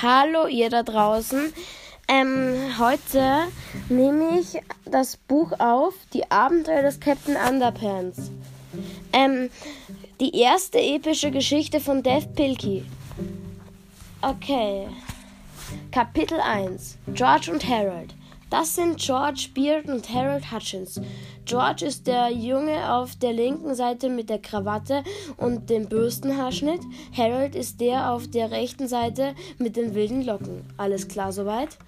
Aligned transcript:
Hallo 0.00 0.46
ihr 0.46 0.70
da 0.70 0.84
draußen. 0.84 1.52
Ähm, 2.06 2.78
heute 2.78 3.48
nehme 3.88 4.38
ich 4.38 4.60
das 4.84 5.16
Buch 5.16 5.50
auf, 5.58 5.92
Die 6.12 6.30
Abenteuer 6.30 6.82
des 6.82 7.00
Captain 7.00 7.34
Underpants. 7.34 8.30
Ähm, 9.12 9.50
die 10.20 10.38
erste 10.38 10.78
epische 10.78 11.32
Geschichte 11.32 11.80
von 11.80 12.04
Dev 12.04 12.28
Pilkey. 12.36 12.84
Okay. 14.22 14.86
Kapitel 15.90 16.38
1. 16.38 16.96
George 17.14 17.50
und 17.50 17.68
Harold. 17.68 18.14
Das 18.50 18.76
sind 18.76 18.98
George 18.98 19.48
Beard 19.52 19.86
und 19.86 20.08
Harold 20.14 20.52
Hutchins. 20.52 21.00
George 21.48 21.86
ist 21.86 22.06
der 22.06 22.28
Junge 22.28 22.92
auf 22.92 23.16
der 23.16 23.32
linken 23.32 23.74
Seite 23.74 24.10
mit 24.10 24.28
der 24.28 24.38
Krawatte 24.38 25.02
und 25.38 25.70
dem 25.70 25.88
Bürstenhaarschnitt. 25.88 26.82
Harold 27.16 27.54
ist 27.54 27.80
der 27.80 28.12
auf 28.12 28.28
der 28.28 28.50
rechten 28.50 28.86
Seite 28.86 29.34
mit 29.56 29.78
den 29.78 29.94
wilden 29.94 30.22
Locken. 30.22 30.62
Alles 30.76 31.08
klar 31.08 31.32
soweit? 31.32 31.78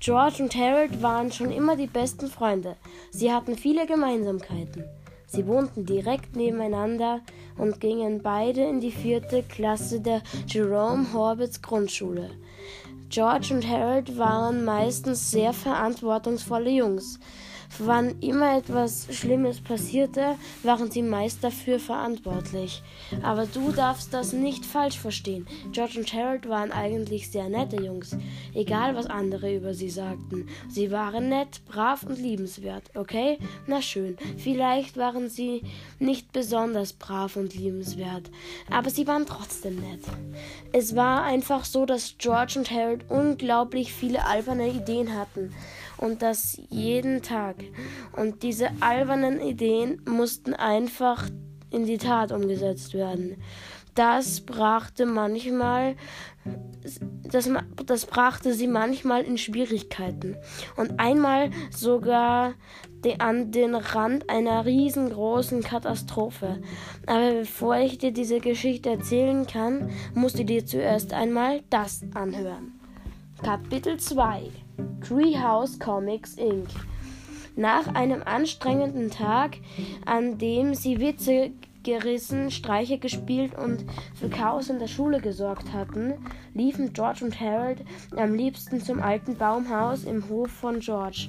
George 0.00 0.42
und 0.42 0.56
Harold 0.56 1.02
waren 1.02 1.30
schon 1.32 1.52
immer 1.52 1.76
die 1.76 1.86
besten 1.86 2.28
Freunde. 2.28 2.76
Sie 3.10 3.30
hatten 3.30 3.58
viele 3.58 3.84
Gemeinsamkeiten. 3.84 4.84
Sie 5.26 5.46
wohnten 5.46 5.84
direkt 5.84 6.34
nebeneinander 6.34 7.20
und 7.58 7.78
gingen 7.78 8.22
beide 8.22 8.62
in 8.62 8.80
die 8.80 8.90
vierte 8.90 9.42
Klasse 9.42 10.00
der 10.00 10.22
Jerome 10.46 11.12
Horbitz 11.12 11.60
Grundschule. 11.60 12.30
George 13.10 13.52
und 13.52 13.68
Harold 13.68 14.16
waren 14.16 14.64
meistens 14.64 15.30
sehr 15.30 15.52
verantwortungsvolle 15.52 16.70
Jungs. 16.70 17.18
Wann 17.78 18.20
immer 18.20 18.56
etwas 18.56 19.06
Schlimmes 19.10 19.60
passierte, 19.60 20.36
waren 20.62 20.90
sie 20.90 21.02
meist 21.02 21.44
dafür 21.44 21.78
verantwortlich. 21.78 22.82
Aber 23.22 23.46
du 23.46 23.70
darfst 23.70 24.12
das 24.12 24.32
nicht 24.32 24.64
falsch 24.64 24.98
verstehen. 24.98 25.46
George 25.72 25.98
und 25.98 26.12
Harold 26.12 26.48
waren 26.48 26.72
eigentlich 26.72 27.30
sehr 27.30 27.48
nette 27.48 27.76
Jungs, 27.76 28.16
egal 28.54 28.96
was 28.96 29.06
andere 29.06 29.54
über 29.54 29.74
sie 29.74 29.90
sagten. 29.90 30.48
Sie 30.68 30.90
waren 30.90 31.28
nett, 31.28 31.60
brav 31.66 32.02
und 32.02 32.18
liebenswert, 32.18 32.90
okay? 32.94 33.38
Na 33.66 33.80
schön, 33.80 34.16
vielleicht 34.38 34.96
waren 34.96 35.28
sie 35.28 35.62
nicht 35.98 36.32
besonders 36.32 36.92
brav 36.92 37.36
und 37.36 37.54
liebenswert, 37.54 38.30
aber 38.70 38.90
sie 38.90 39.06
waren 39.06 39.26
trotzdem 39.26 39.76
nett. 39.76 40.02
Es 40.72 40.96
war 40.96 41.22
einfach 41.22 41.64
so, 41.64 41.86
dass 41.86 42.16
George 42.18 42.54
und 42.58 42.70
Harold 42.70 43.04
unglaublich 43.08 43.92
viele 43.92 44.24
alberne 44.24 44.68
Ideen 44.68 45.14
hatten 45.14 45.54
und 45.98 46.22
das 46.22 46.60
jeden 46.70 47.22
Tag. 47.22 47.56
Und 48.16 48.42
diese 48.42 48.70
albernen 48.80 49.40
Ideen 49.40 50.00
mussten 50.08 50.54
einfach 50.54 51.28
in 51.70 51.84
die 51.84 51.98
Tat 51.98 52.32
umgesetzt 52.32 52.94
werden. 52.94 53.36
Das 53.94 54.42
brachte 54.42 55.06
manchmal, 55.06 55.96
das, 57.24 57.50
das 57.84 58.06
brachte 58.06 58.54
sie 58.54 58.68
manchmal 58.68 59.22
in 59.22 59.36
Schwierigkeiten 59.38 60.36
und 60.76 61.00
einmal 61.00 61.50
sogar 61.70 62.54
de, 63.04 63.18
an 63.18 63.50
den 63.50 63.74
Rand 63.74 64.30
einer 64.30 64.64
riesengroßen 64.64 65.64
Katastrophe. 65.64 66.60
Aber 67.06 67.40
bevor 67.40 67.76
ich 67.78 67.98
dir 67.98 68.12
diese 68.12 68.38
Geschichte 68.38 68.90
erzählen 68.90 69.48
kann, 69.48 69.90
musst 70.14 70.38
du 70.38 70.44
dir 70.44 70.64
zuerst 70.64 71.12
einmal 71.12 71.62
das 71.68 72.02
anhören. 72.14 72.78
Kapitel 73.42 73.98
2 73.98 74.67
Treehouse 75.00 75.78
Comics 75.78 76.34
Inc. 76.34 76.68
Nach 77.56 77.94
einem 77.94 78.22
anstrengenden 78.22 79.10
Tag, 79.10 79.56
an 80.06 80.38
dem 80.38 80.74
sie 80.74 81.00
Witze 81.00 81.50
gerissen, 81.82 82.50
Streiche 82.50 82.98
gespielt 82.98 83.56
und 83.56 83.84
für 84.14 84.28
Chaos 84.28 84.68
in 84.68 84.78
der 84.78 84.88
Schule 84.88 85.20
gesorgt 85.20 85.72
hatten, 85.72 86.14
liefen 86.54 86.92
George 86.92 87.24
und 87.24 87.40
Harold 87.40 87.84
am 88.16 88.34
liebsten 88.34 88.80
zum 88.80 89.00
alten 89.00 89.36
Baumhaus 89.36 90.04
im 90.04 90.28
Hof 90.28 90.50
von 90.50 90.80
George. 90.80 91.28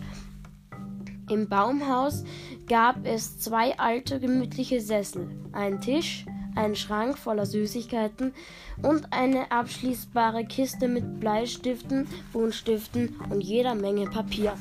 Im 1.29 1.47
Baumhaus 1.47 2.23
gab 2.67 3.05
es 3.05 3.39
zwei 3.39 3.77
alte 3.77 4.19
gemütliche 4.19 4.81
Sessel, 4.81 5.29
einen 5.53 5.79
Tisch, 5.79 6.25
einen 6.59 6.75
Schrank 6.75 7.17
voller 7.17 7.45
Süßigkeiten 7.45 8.33
und 8.81 9.13
eine 9.13 9.51
abschließbare 9.51 10.45
Kiste 10.45 10.87
mit 10.87 11.19
Bleistiften, 11.19 12.07
Buntstiften 12.33 13.15
und 13.29 13.41
jeder 13.41 13.75
Menge 13.75 14.09
Papier. 14.09 14.53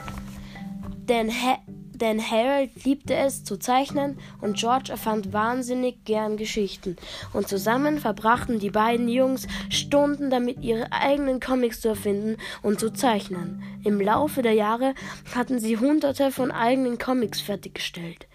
Denn, 1.08 1.30
ha 1.30 1.58
denn 1.66 2.22
Harold 2.22 2.84
liebte 2.84 3.16
es 3.16 3.42
zu 3.42 3.56
zeichnen 3.56 4.18
und 4.40 4.56
George 4.56 4.92
erfand 4.92 5.32
wahnsinnig 5.32 6.04
gern 6.04 6.36
Geschichten. 6.36 6.96
Und 7.32 7.48
zusammen 7.48 7.98
verbrachten 7.98 8.60
die 8.60 8.70
beiden 8.70 9.08
Jungs 9.08 9.48
Stunden 9.68 10.30
damit, 10.30 10.62
ihre 10.62 10.92
eigenen 10.92 11.40
Comics 11.40 11.80
zu 11.80 11.88
erfinden 11.88 12.36
und 12.62 12.78
zu 12.78 12.92
zeichnen. 12.92 13.64
Im 13.82 14.00
Laufe 14.00 14.42
der 14.42 14.52
Jahre 14.52 14.94
hatten 15.34 15.58
sie 15.58 15.76
hunderte 15.76 16.30
von 16.30 16.52
eigenen 16.52 16.98
Comics 16.98 17.40
fertiggestellt. 17.40 18.28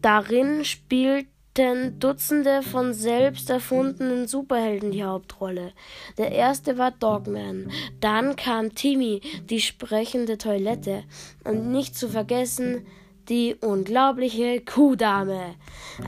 Darin 0.00 0.64
spielt 0.64 1.26
spielten 1.56 1.98
Dutzende 1.98 2.62
von 2.62 2.92
selbst 2.92 3.48
erfundenen 3.48 4.26
Superhelden 4.26 4.90
die 4.90 5.04
Hauptrolle. 5.04 5.72
Der 6.18 6.32
erste 6.32 6.76
war 6.76 6.90
Dogman, 6.90 7.70
dann 8.00 8.36
kam 8.36 8.74
Timmy, 8.74 9.22
die 9.48 9.60
sprechende 9.60 10.36
Toilette 10.36 11.04
und 11.44 11.72
nicht 11.72 11.96
zu 11.96 12.08
vergessen 12.08 12.86
die 13.30 13.56
unglaubliche 13.60 14.60
Kuhdame. 14.60 15.54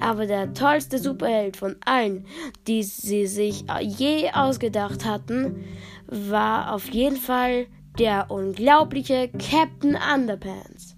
Aber 0.00 0.26
der 0.26 0.52
tollste 0.52 0.98
Superheld 0.98 1.56
von 1.56 1.76
allen, 1.84 2.26
die 2.66 2.82
sie 2.82 3.26
sich 3.26 3.64
je 3.80 4.30
ausgedacht 4.32 5.06
hatten, 5.06 5.64
war 6.06 6.74
auf 6.74 6.90
jeden 6.90 7.16
Fall 7.16 7.66
der 7.98 8.30
unglaubliche 8.30 9.30
Captain 9.30 9.96
Underpants. 10.14 10.94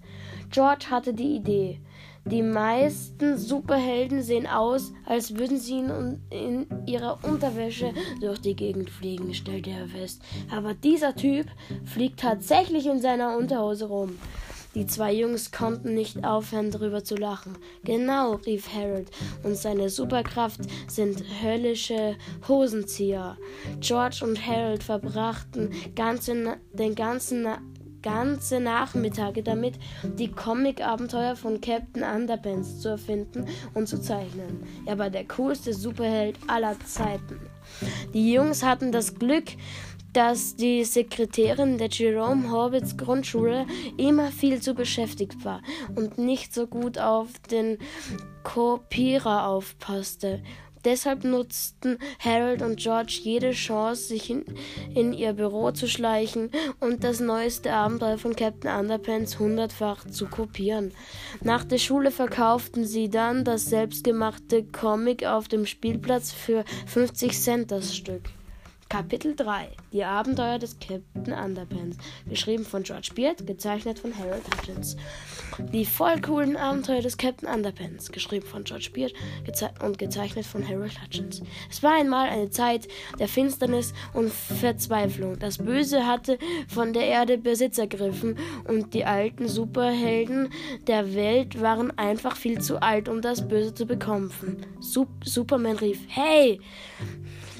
George 0.51 0.87
hatte 0.91 1.13
die 1.13 1.37
Idee, 1.37 1.79
die 2.25 2.43
meisten 2.43 3.37
Superhelden 3.37 4.21
sehen 4.21 4.47
aus, 4.47 4.93
als 5.05 5.37
würden 5.37 5.57
sie 5.57 5.83
in, 6.29 6.67
ihrer 6.85 7.19
Unterwäsche 7.23 7.93
durch 8.19 8.39
die 8.39 8.55
Gegend 8.55 8.89
fliegen, 8.89 9.33
stellte 9.33 9.71
er 9.71 9.87
fest. 9.87 10.21
Aber 10.51 10.73
dieser 10.73 11.15
Typ 11.15 11.47
fliegt 11.83 12.19
tatsächlich 12.19 12.85
in 12.85 13.01
seiner 13.01 13.35
Unterhose 13.37 13.85
rum. 13.85 14.17
Die 14.73 14.85
zwei 14.85 15.13
Jungs 15.13 15.51
konnten 15.51 15.95
nicht 15.95 16.23
aufhören, 16.23 16.71
darüber 16.71 17.03
zu 17.03 17.15
lachen. 17.15 17.57
Genau, 17.83 18.35
rief 18.35 18.73
Harold, 18.73 19.11
und 19.43 19.57
seine 19.57 19.89
Superkraft 19.89 20.61
sind 20.87 21.21
höllische 21.43 22.15
Hosenzieher. 22.47 23.37
George 23.81 24.21
und 24.23 24.47
Harold 24.47 24.83
verbrachten 24.83 25.71
ganze, 25.93 26.57
den 26.71 26.95
ganzen 26.95 27.47
ganze 28.01 28.59
Nachmittage 28.59 29.43
damit, 29.43 29.75
die 30.17 30.31
Comic-Abenteuer 30.31 31.35
von 31.35 31.61
Captain 31.61 32.03
Underpants 32.03 32.79
zu 32.79 32.89
erfinden 32.89 33.45
und 33.73 33.87
zu 33.87 34.01
zeichnen. 34.01 34.63
Er 34.85 34.97
war 34.97 35.09
der 35.09 35.27
coolste 35.27 35.73
Superheld 35.73 36.37
aller 36.47 36.79
Zeiten. 36.81 37.39
Die 38.13 38.33
Jungs 38.33 38.63
hatten 38.63 38.91
das 38.91 39.15
Glück, 39.15 39.45
dass 40.13 40.55
die 40.55 40.83
Sekretärin 40.83 41.77
der 41.77 41.87
Jerome 41.89 42.51
Horbitz 42.51 42.97
Grundschule 42.97 43.65
immer 43.97 44.27
viel 44.31 44.61
zu 44.61 44.73
beschäftigt 44.73 45.45
war 45.45 45.61
und 45.95 46.17
nicht 46.17 46.53
so 46.53 46.67
gut 46.67 46.97
auf 46.97 47.29
den 47.49 47.77
Kopierer 48.43 49.47
aufpasste. 49.47 50.41
Deshalb 50.83 51.23
nutzten 51.23 51.97
Harold 52.19 52.61
und 52.61 52.77
George 52.77 53.19
jede 53.23 53.51
Chance, 53.51 54.03
sich 54.03 54.29
in, 54.29 54.45
in, 54.95 55.13
ihr 55.13 55.33
Büro 55.33 55.71
zu 55.71 55.87
schleichen 55.87 56.49
und 56.79 57.03
das 57.03 57.19
neueste 57.19 57.73
Abenteuer 57.73 58.17
von 58.17 58.35
Captain 58.35 58.79
Underpants 58.79 59.39
hundertfach 59.39 60.05
zu 60.09 60.27
kopieren. 60.27 60.91
Nach 61.41 61.63
der 61.63 61.77
Schule 61.77 62.11
verkauften 62.11 62.85
sie 62.85 63.09
dann 63.09 63.43
das 63.43 63.65
selbstgemachte 63.65 64.63
Comic 64.63 65.25
auf 65.25 65.47
dem 65.47 65.65
Spielplatz 65.65 66.31
für 66.31 66.65
50 66.87 67.39
Cent 67.39 67.71
das 67.71 67.95
Stück. 67.95 68.23
Kapitel 68.91 69.37
3 69.37 69.69
Die 69.93 70.03
Abenteuer 70.03 70.59
des 70.59 70.77
Captain 70.77 71.33
Underpants. 71.33 71.95
Geschrieben 72.27 72.65
von 72.65 72.83
George 72.83 73.11
Beard, 73.15 73.47
gezeichnet 73.47 73.99
von 73.99 74.13
Harold 74.17 74.43
Hutchins. 74.45 74.97
Die 75.71 75.85
voll 75.85 76.19
coolen 76.19 76.57
Abenteuer 76.57 76.99
des 76.99 77.15
Captain 77.15 77.47
Underpants. 77.47 78.11
Geschrieben 78.11 78.45
von 78.45 78.65
George 78.65 78.89
Beard 78.93 79.13
geze 79.45 79.69
und 79.81 79.97
gezeichnet 79.97 80.45
von 80.45 80.67
Harold 80.67 81.01
Hutchins. 81.01 81.41
Es 81.69 81.81
war 81.81 81.93
einmal 81.93 82.27
eine 82.27 82.49
Zeit 82.49 82.89
der 83.17 83.29
Finsternis 83.29 83.93
und 84.13 84.29
Verzweiflung. 84.29 85.39
Das 85.39 85.59
Böse 85.59 86.05
hatte 86.05 86.37
von 86.67 86.91
der 86.91 87.05
Erde 87.05 87.37
Besitz 87.37 87.77
ergriffen 87.77 88.37
und 88.67 88.93
die 88.93 89.05
alten 89.05 89.47
Superhelden 89.47 90.49
der 90.87 91.15
Welt 91.15 91.61
waren 91.61 91.97
einfach 91.97 92.35
viel 92.35 92.59
zu 92.59 92.81
alt, 92.81 93.07
um 93.07 93.21
das 93.21 93.47
Böse 93.47 93.73
zu 93.73 93.85
bekämpfen. 93.85 94.65
Sup 94.81 95.07
Superman 95.23 95.77
rief: 95.77 96.01
Hey! 96.09 96.59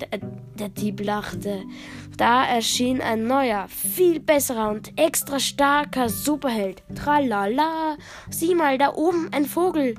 Der, 0.01 0.19
der 0.57 0.69
Dieb 0.69 1.03
lachte. 1.03 1.63
Da 2.17 2.45
erschien 2.45 3.01
ein 3.01 3.25
neuer, 3.25 3.67
viel 3.67 4.19
besserer 4.19 4.69
und 4.69 4.99
extra 4.99 5.39
starker 5.39 6.09
Superheld. 6.09 6.83
Tralala. 6.95 7.97
Sieh 8.29 8.55
mal, 8.55 8.77
da 8.77 8.93
oben 8.93 9.29
ein 9.31 9.45
Vogel. 9.45 9.95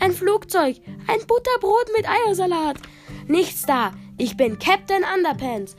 Ein 0.00 0.12
Flugzeug. 0.12 0.80
Ein 1.06 1.26
Butterbrot 1.26 1.86
mit 1.96 2.08
Eiersalat. 2.08 2.78
Nichts 3.28 3.62
da. 3.62 3.92
Ich 4.18 4.36
bin 4.36 4.58
Captain 4.58 5.02
Underpants. 5.16 5.76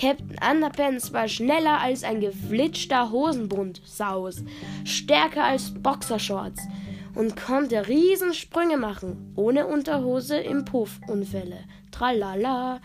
Captain 0.00 0.36
Underpants 0.50 1.12
war 1.12 1.28
schneller 1.28 1.80
als 1.80 2.02
ein 2.02 2.20
geflitschter 2.20 3.10
Hosenbund, 3.10 3.80
Saus, 3.84 4.42
stärker 4.84 5.44
als 5.44 5.72
Boxershorts 5.72 6.62
und 7.14 7.36
konnte 7.36 7.86
Riesensprünge 7.86 8.76
machen, 8.76 9.32
ohne 9.36 9.66
Unterhose 9.66 10.36
im 10.38 10.64
Puff, 10.64 11.00
Unfälle. 11.06 11.58
Tralala. 11.94 12.80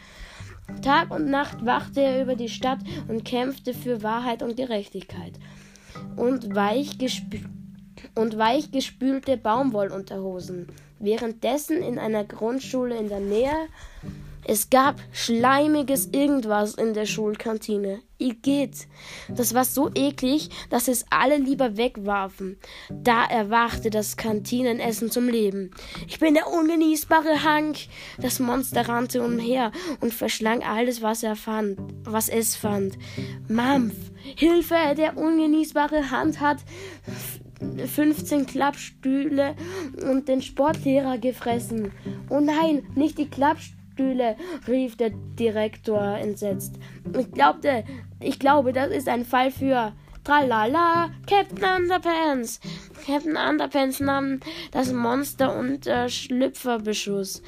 Tag 0.84 1.10
und 1.10 1.30
Nacht 1.30 1.66
wachte 1.66 2.02
er 2.02 2.22
über 2.22 2.36
die 2.36 2.48
Stadt 2.48 2.80
und 3.08 3.26
kämpfte 3.26 3.74
für 3.74 4.04
Wahrheit 4.04 4.44
und 4.44 4.56
Gerechtigkeit. 4.56 5.34
Und 6.16 6.54
weich, 6.54 6.98
und 8.14 8.38
weich 8.38 8.72
gespülte 8.72 9.36
Baumwollunterhosen. 9.36 10.68
Währenddessen 11.00 11.82
in 11.82 11.98
einer 11.98 12.24
Grundschule 12.24 12.98
in 12.98 13.10
der 13.10 13.20
Nähe 13.20 13.68
es 14.46 14.70
gab 14.70 15.02
schleimiges 15.12 16.10
Irgendwas 16.12 16.76
in 16.76 16.94
der 16.94 17.06
Schulkantine. 17.06 18.02
Igitt. 18.18 18.88
Das 19.30 19.54
war 19.54 19.64
so 19.64 19.90
eklig, 19.96 20.50
dass 20.70 20.90
es 20.90 21.06
alle 21.10 21.38
lieber 21.38 21.78
wegwarfen. 21.78 22.58
Da 22.90 23.26
erwachte 23.26 23.90
das 23.90 24.18
Kantinenessen 24.18 25.10
zum 25.10 25.30
Leben. 25.30 25.72
Ich 26.08 26.20
bin 26.20 26.34
der 26.34 26.48
ungenießbare 26.48 27.44
Hank. 27.44 27.78
Das 28.20 28.40
Monster 28.40 28.90
rannte 28.90 29.24
umher 29.24 29.72
und 30.02 30.14
verschlang 30.14 30.64
alles, 30.64 31.02
was 31.02 31.24
er 31.24 31.38
fand, 31.38 31.80
was 32.04 32.28
es 32.28 32.56
fand. 32.56 32.98
Mampf, 33.48 33.96
Hilfe, 34.36 34.96
der 34.98 35.18
ungenießbare 35.18 36.12
Hand 36.12 36.42
hat 36.42 36.58
15 37.60 38.46
Klappstühle 38.46 39.56
und 40.10 40.28
den 40.28 40.42
Sportlehrer 40.42 41.18
gefressen. 41.18 41.92
Oh 42.30 42.40
nein, 42.40 42.86
nicht 42.96 43.18
die 43.18 43.30
Klappstühle 43.30 43.79
Stühle, 44.00 44.38
rief 44.66 44.96
der 44.96 45.10
Direktor 45.10 46.18
entsetzt. 46.18 46.76
Ich 47.18 47.30
glaubte, 47.34 47.84
ich 48.22 48.40
glaube, 48.40 48.72
das 48.72 48.92
ist 48.92 49.10
ein 49.10 49.26
Fall 49.26 49.52
für 49.52 49.92
Tralala, 50.24 51.10
Captain 51.28 51.82
Underpants. 51.82 52.62
Captain 53.06 53.36
Underpants 53.36 54.00
nahm 54.00 54.40
das 54.72 54.94
Monster 54.94 55.54
unter 55.54 56.08
Schlüpferbeschuss. 56.08 57.44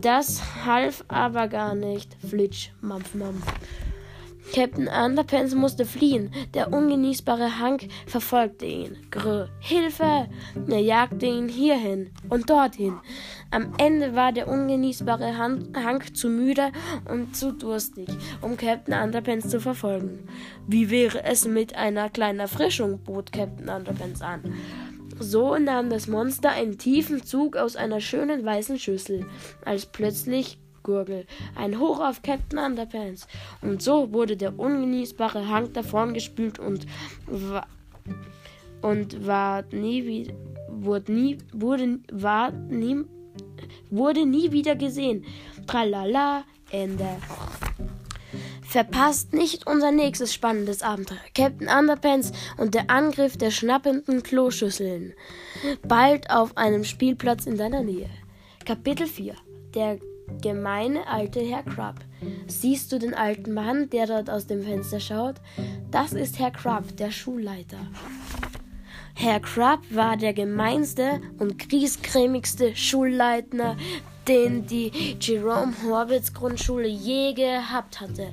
Das 0.00 0.64
half 0.64 1.04
aber 1.08 1.48
gar 1.48 1.74
nicht. 1.74 2.16
Flitsch, 2.28 2.68
Mampf, 2.80 3.14
Mampf. 3.14 3.44
Captain 4.52 4.86
Underpants 4.86 5.54
musste 5.54 5.86
fliehen. 5.86 6.30
Der 6.52 6.72
ungenießbare 6.72 7.58
Hank 7.58 7.88
verfolgte 8.06 8.66
ihn. 8.66 8.98
Grr, 9.10 9.48
Hilfe! 9.60 10.28
Er 10.68 10.80
jagte 10.80 11.24
ihn 11.24 11.48
hierhin 11.48 12.10
und 12.28 12.50
dorthin. 12.50 12.98
Am 13.50 13.72
Ende 13.78 14.14
war 14.14 14.30
der 14.32 14.48
ungenießbare 14.48 15.38
Hank 15.38 16.14
zu 16.16 16.28
müde 16.28 16.70
und 17.10 17.34
zu 17.34 17.52
durstig, 17.52 18.08
um 18.42 18.58
Captain 18.58 18.94
Underpants 18.94 19.48
zu 19.48 19.58
verfolgen. 19.58 20.28
Wie 20.66 20.90
wäre 20.90 21.24
es 21.24 21.46
mit 21.46 21.74
einer 21.74 22.10
kleinen 22.10 22.40
Erfrischung? 22.40 22.98
bot 22.98 23.32
Captain 23.32 23.70
Underpants 23.70 24.20
an. 24.20 24.42
So 25.18 25.56
nahm 25.56 25.88
das 25.88 26.08
Monster 26.08 26.50
einen 26.50 26.76
tiefen 26.76 27.24
Zug 27.24 27.56
aus 27.56 27.76
einer 27.76 28.00
schönen 28.00 28.44
weißen 28.44 28.78
Schüssel, 28.78 29.26
als 29.64 29.86
plötzlich 29.86 30.58
Gurgel. 30.82 31.26
Ein 31.54 31.78
Hoch 31.78 32.00
auf 32.00 32.22
Captain 32.22 32.58
Underpants. 32.58 33.26
Und 33.60 33.82
so 33.82 34.12
wurde 34.12 34.36
der 34.36 34.58
ungenießbare 34.58 35.48
Hank 35.48 35.74
davongespült 35.74 36.58
und 36.58 36.86
war, 37.26 37.66
und 38.80 39.26
war 39.26 39.64
nie 39.72 40.04
wieder 40.06 40.34
wurde 40.68 41.12
nie 41.12 41.38
wurde 41.52 42.00
war 42.10 42.50
nie 42.50 43.04
wurde 43.90 44.26
nie 44.26 44.52
wieder 44.52 44.74
gesehen. 44.76 45.24
Tralala 45.66 46.44
Ende. 46.70 47.08
Verpasst 48.62 49.34
nicht 49.34 49.66
unser 49.66 49.92
nächstes 49.92 50.32
spannendes 50.32 50.82
Abenteuer. 50.82 51.18
Captain 51.34 51.68
Underpants 51.68 52.32
und 52.56 52.74
der 52.74 52.88
Angriff 52.88 53.36
der 53.36 53.50
schnappenden 53.50 54.22
Kloschüsseln. 54.22 55.12
Bald 55.86 56.30
auf 56.30 56.56
einem 56.56 56.84
Spielplatz 56.84 57.44
in 57.44 57.58
deiner 57.58 57.82
Nähe. 57.82 58.08
Kapitel 58.64 59.06
4. 59.06 59.34
Der 59.74 59.98
gemeine 60.40 61.06
alte 61.06 61.40
Herr 61.40 61.62
Crab. 61.62 61.96
Siehst 62.46 62.92
du 62.92 62.98
den 62.98 63.14
alten 63.14 63.52
Mann, 63.52 63.90
der 63.90 64.06
dort 64.06 64.30
aus 64.30 64.46
dem 64.46 64.62
Fenster 64.62 65.00
schaut? 65.00 65.36
Das 65.90 66.12
ist 66.12 66.38
Herr 66.38 66.50
Crab, 66.50 66.96
der 66.96 67.10
Schulleiter. 67.10 67.78
Herr 69.14 69.40
Crab 69.40 69.80
war 69.90 70.16
der 70.16 70.32
gemeinste 70.32 71.20
und 71.38 71.58
griesgrämigste 71.58 72.74
Schulleitner, 72.74 73.76
den 74.26 74.66
die 74.66 75.16
Jerome 75.20 75.74
Horwitz 75.84 76.32
Grundschule 76.32 76.88
je 76.88 77.32
gehabt 77.34 78.00
hatte. 78.00 78.32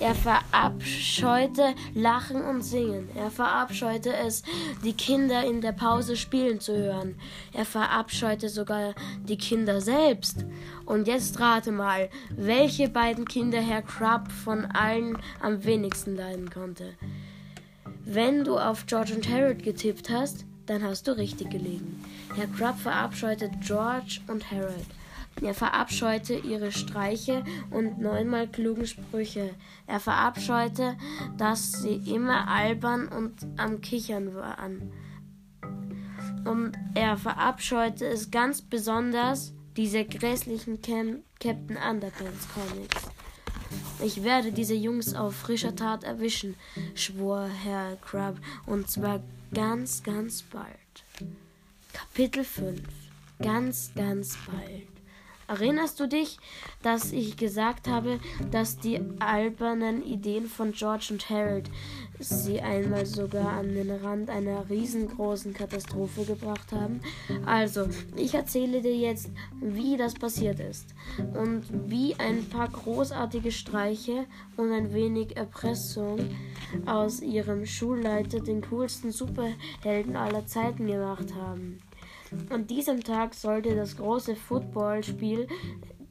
Er 0.00 0.14
verabscheute 0.14 1.74
Lachen 1.94 2.42
und 2.42 2.62
Singen. 2.62 3.10
Er 3.14 3.30
verabscheute 3.30 4.14
es, 4.14 4.42
die 4.82 4.94
Kinder 4.94 5.44
in 5.44 5.60
der 5.60 5.72
Pause 5.72 6.16
spielen 6.16 6.58
zu 6.58 6.74
hören. 6.74 7.16
Er 7.52 7.66
verabscheute 7.66 8.48
sogar 8.48 8.94
die 9.24 9.36
Kinder 9.36 9.82
selbst. 9.82 10.46
Und 10.86 11.06
jetzt 11.06 11.38
rate 11.38 11.70
mal, 11.70 12.08
welche 12.30 12.88
beiden 12.88 13.26
Kinder 13.26 13.60
Herr 13.60 13.82
Crab 13.82 14.32
von 14.32 14.64
allen 14.64 15.18
am 15.42 15.64
wenigsten 15.64 16.16
leiden 16.16 16.48
konnte. 16.48 16.94
Wenn 18.02 18.42
du 18.44 18.58
auf 18.58 18.86
George 18.86 19.14
und 19.14 19.28
Harold 19.28 19.62
getippt 19.62 20.08
hast, 20.08 20.46
dann 20.64 20.82
hast 20.82 21.08
du 21.08 21.16
richtig 21.16 21.50
gelegen. 21.50 22.02
Herr 22.34 22.46
Crab 22.46 22.78
verabscheute 22.78 23.50
George 23.60 24.20
und 24.28 24.50
Harold. 24.50 24.86
Er 25.42 25.54
verabscheute 25.54 26.34
ihre 26.34 26.72
Streiche 26.72 27.44
und 27.70 27.98
neunmal 27.98 28.46
klugen 28.48 28.86
Sprüche. 28.86 29.54
Er 29.86 30.00
verabscheute, 30.00 30.96
dass 31.38 31.72
sie 31.72 31.96
immer 32.14 32.48
albern 32.48 33.08
und 33.08 33.34
am 33.56 33.80
Kichern 33.80 34.34
waren. 34.34 34.92
Und 36.44 36.72
er 36.94 37.16
verabscheute 37.16 38.06
es 38.06 38.30
ganz 38.30 38.62
besonders, 38.62 39.52
diese 39.76 40.04
grässlichen 40.04 40.82
Cam 40.82 41.20
Captain 41.38 41.76
Underpants 41.76 42.48
Comics. 42.52 43.10
Ich 44.02 44.24
werde 44.24 44.52
diese 44.52 44.74
Jungs 44.74 45.14
auf 45.14 45.34
frischer 45.36 45.76
Tat 45.76 46.04
erwischen, 46.04 46.56
schwor 46.94 47.46
Herr 47.46 47.96
Crab, 47.96 48.36
und 48.66 48.90
zwar 48.90 49.20
ganz, 49.54 50.02
ganz 50.02 50.42
bald. 50.42 50.66
Kapitel 51.92 52.44
5 52.44 52.80
Ganz, 53.40 53.90
ganz 53.94 54.36
bald. 54.46 54.99
Erinnerst 55.50 55.98
du 55.98 56.06
dich, 56.06 56.38
dass 56.80 57.10
ich 57.10 57.36
gesagt 57.36 57.88
habe, 57.88 58.20
dass 58.52 58.78
die 58.78 59.00
albernen 59.18 60.04
Ideen 60.04 60.46
von 60.46 60.70
George 60.70 61.08
und 61.10 61.28
Harold 61.28 61.68
sie 62.20 62.60
einmal 62.60 63.04
sogar 63.04 63.54
an 63.54 63.74
den 63.74 63.90
Rand 63.90 64.30
einer 64.30 64.70
riesengroßen 64.70 65.52
Katastrophe 65.52 66.24
gebracht 66.24 66.70
haben? 66.70 67.00
Also, 67.46 67.88
ich 68.14 68.32
erzähle 68.32 68.80
dir 68.80 68.94
jetzt, 68.94 69.28
wie 69.60 69.96
das 69.96 70.14
passiert 70.14 70.60
ist 70.60 70.94
und 71.18 71.64
wie 71.90 72.14
ein 72.20 72.48
paar 72.48 72.68
großartige 72.68 73.50
Streiche 73.50 74.26
und 74.56 74.70
ein 74.70 74.94
wenig 74.94 75.36
Erpressung 75.36 76.30
aus 76.86 77.22
ihrem 77.22 77.66
Schulleiter 77.66 78.38
den 78.38 78.60
coolsten 78.60 79.10
Superhelden 79.10 80.14
aller 80.14 80.46
Zeiten 80.46 80.86
gemacht 80.86 81.34
haben. 81.34 81.80
An 82.50 82.66
diesem 82.66 83.02
Tag 83.02 83.32
sollte 83.34 83.74
das 83.74 83.96
große 83.96 84.36
Footballspiel 84.36 85.46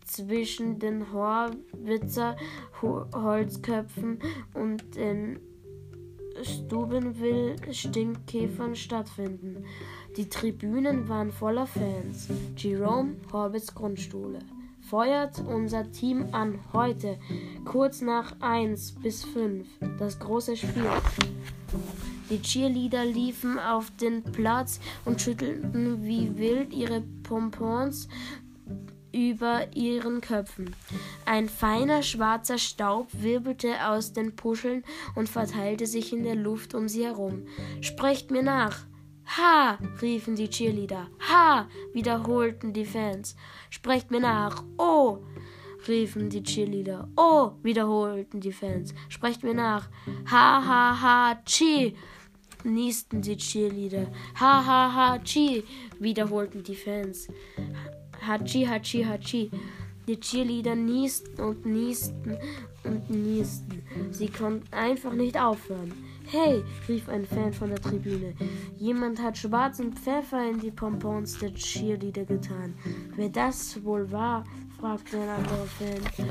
zwischen 0.05 0.79
den 0.79 1.13
Horwitzer 1.13 2.35
Holzköpfen 2.81 4.19
und 4.53 4.95
den 4.95 5.39
Stubenville-Stinkkäfern 6.41 8.75
stattfinden. 8.75 9.65
Die 10.17 10.27
Tribünen 10.29 11.07
waren 11.09 11.31
voller 11.31 11.67
Fans. 11.67 12.29
Jerome 12.55 13.17
Horwitz 13.31 13.73
Grundschule. 13.73 14.39
Feuert 14.89 15.43
unser 15.47 15.91
Team 15.91 16.29
an 16.31 16.57
heute, 16.73 17.19
kurz 17.63 18.01
nach 18.01 18.35
1 18.39 18.95
bis 19.03 19.23
5, 19.23 19.67
das 19.99 20.17
große 20.17 20.57
Spiel. 20.57 20.89
Die 22.31 22.41
Cheerleader 22.41 23.05
liefen 23.05 23.59
auf 23.59 23.91
den 24.01 24.23
Platz 24.23 24.79
und 25.05 25.21
schüttelten 25.21 26.03
wie 26.03 26.35
wild 26.39 26.73
ihre 26.73 27.01
Pompons 27.21 28.07
über 29.11 29.75
ihren 29.75 30.21
Köpfen. 30.21 30.75
Ein 31.23 31.49
feiner 31.49 32.01
schwarzer 32.01 32.57
Staub 32.57 33.09
wirbelte 33.11 33.87
aus 33.87 34.13
den 34.13 34.35
Puscheln 34.35 34.83
und 35.13 35.29
verteilte 35.29 35.85
sich 35.85 36.13
in 36.13 36.23
der 36.23 36.35
Luft 36.35 36.73
um 36.73 36.87
sie 36.87 37.05
herum. 37.05 37.45
Sprecht 37.81 38.31
mir 38.31 38.41
nach! 38.41 38.88
Ha! 39.37 39.77
riefen 40.01 40.35
die 40.35 40.49
Cheerleader. 40.49 41.07
Ha! 41.29 41.67
wiederholten 41.93 42.73
die 42.73 42.85
Fans. 42.85 43.35
Sprecht 43.69 44.11
mir 44.11 44.21
nach! 44.21 44.63
Oh! 44.77 45.19
riefen 45.87 46.29
die 46.29 46.43
Cheerleader. 46.43 47.07
Oh! 47.15 47.51
wiederholten 47.61 48.39
die 48.39 48.51
Fans. 48.51 48.93
Sprecht 49.07 49.43
mir 49.43 49.53
nach! 49.53 49.89
Ha 50.31 50.63
ha 50.65 51.01
ha! 51.01 51.35
Chi! 51.45 51.95
niesten 52.63 53.21
die 53.21 53.37
Cheerleader. 53.37 54.07
Ha 54.35 54.65
ha 54.65 54.93
ha 54.93 55.19
chi, 55.19 55.63
wiederholten 55.99 56.63
die 56.63 56.75
Fans. 56.75 57.27
Hachi, 58.21 58.65
hachi, 58.65 59.03
hachi. 59.03 59.51
Die 60.07 60.19
Cheerleader 60.19 60.75
niesten 60.75 61.39
und 61.39 61.65
niesten 61.65 62.37
und 62.83 63.09
niesten. 63.09 63.83
Sie 64.11 64.27
konnten 64.27 64.73
einfach 64.73 65.13
nicht 65.13 65.39
aufhören. 65.39 65.93
Hey, 66.31 66.63
rief 66.87 67.09
ein 67.09 67.25
Fan 67.25 67.51
von 67.51 67.69
der 67.69 67.81
Tribüne. 67.81 68.35
Jemand 68.77 69.19
hat 69.19 69.35
schwarzen 69.35 69.93
Pfeffer 69.93 70.47
in 70.47 70.59
die 70.59 70.69
Pompons 70.69 71.39
der 71.39 71.51
Cheerleader 71.55 72.23
getan. 72.23 72.75
Wer 73.15 73.29
das 73.29 73.83
wohl 73.83 74.11
war, 74.11 74.43
fragte 74.79 75.19
ein 75.19 75.27
anderer 75.27 75.65
Fan. 75.65 76.29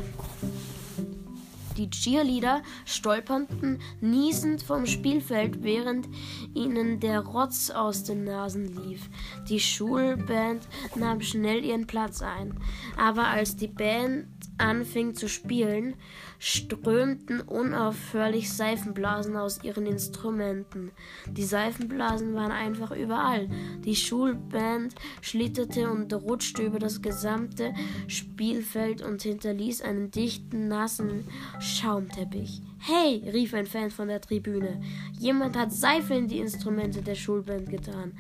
Die 1.77 1.91
Cheerleader 1.91 2.63
stolperten 2.85 3.81
niesend 4.01 4.63
vom 4.63 4.87
Spielfeld, 4.87 5.65
während 5.65 6.09
ihnen 6.55 7.01
der 7.01 7.19
Rotz 7.19 7.71
aus 7.71 8.05
den 8.05 8.23
Nasen 8.23 8.67
lief. 8.67 9.11
Die 9.49 9.59
Schulband 9.59 10.69
nahm 10.95 11.21
schnell 11.23 11.65
ihren 11.65 11.89
Platz 11.89 12.23
ein. 12.23 12.55
Aber 12.97 13.27
als 13.27 13.57
die 13.57 13.67
Band 13.67 14.29
anfing 14.59 15.15
zu 15.15 15.29
spielen, 15.29 15.95
strömten 16.39 17.41
unaufhörlich 17.41 18.53
Seifenblasen 18.53 19.37
aus 19.37 19.63
ihren 19.65 19.87
Instrumenten. 19.87 20.93
Die 21.27 21.45
Seifenblasen 21.45 22.35
waren 22.35 22.53
einfach 22.53 22.91
überall. 22.91 23.49
Die 23.85 23.97
Schulband 23.97 24.95
schlitterte 25.21 25.91
und 25.91 26.13
rutschte 26.13 26.63
über 26.63 26.79
das 26.79 27.03
gesamte 27.03 27.73
Spielfeld 28.07 29.03
und 29.03 29.23
hinterließ 29.23 29.83
einen 29.83 30.11
dichten, 30.11 30.69
nassen 30.69 31.25
Schaumteppich. 31.61 32.63
Hey, 32.79 33.29
rief 33.33 33.55
ein 33.55 33.67
Fan 33.67 33.91
von 33.91 34.09
der 34.09 34.21
Tribüne. 34.21 34.81
Jemand 35.19 35.57
hat 35.57 35.73
Seife 35.73 36.15
in 36.15 36.29
die 36.29 36.39
Instrumente 36.39 37.03
der 37.03 37.17
Schulband 37.17 37.69
getan. 37.69 38.13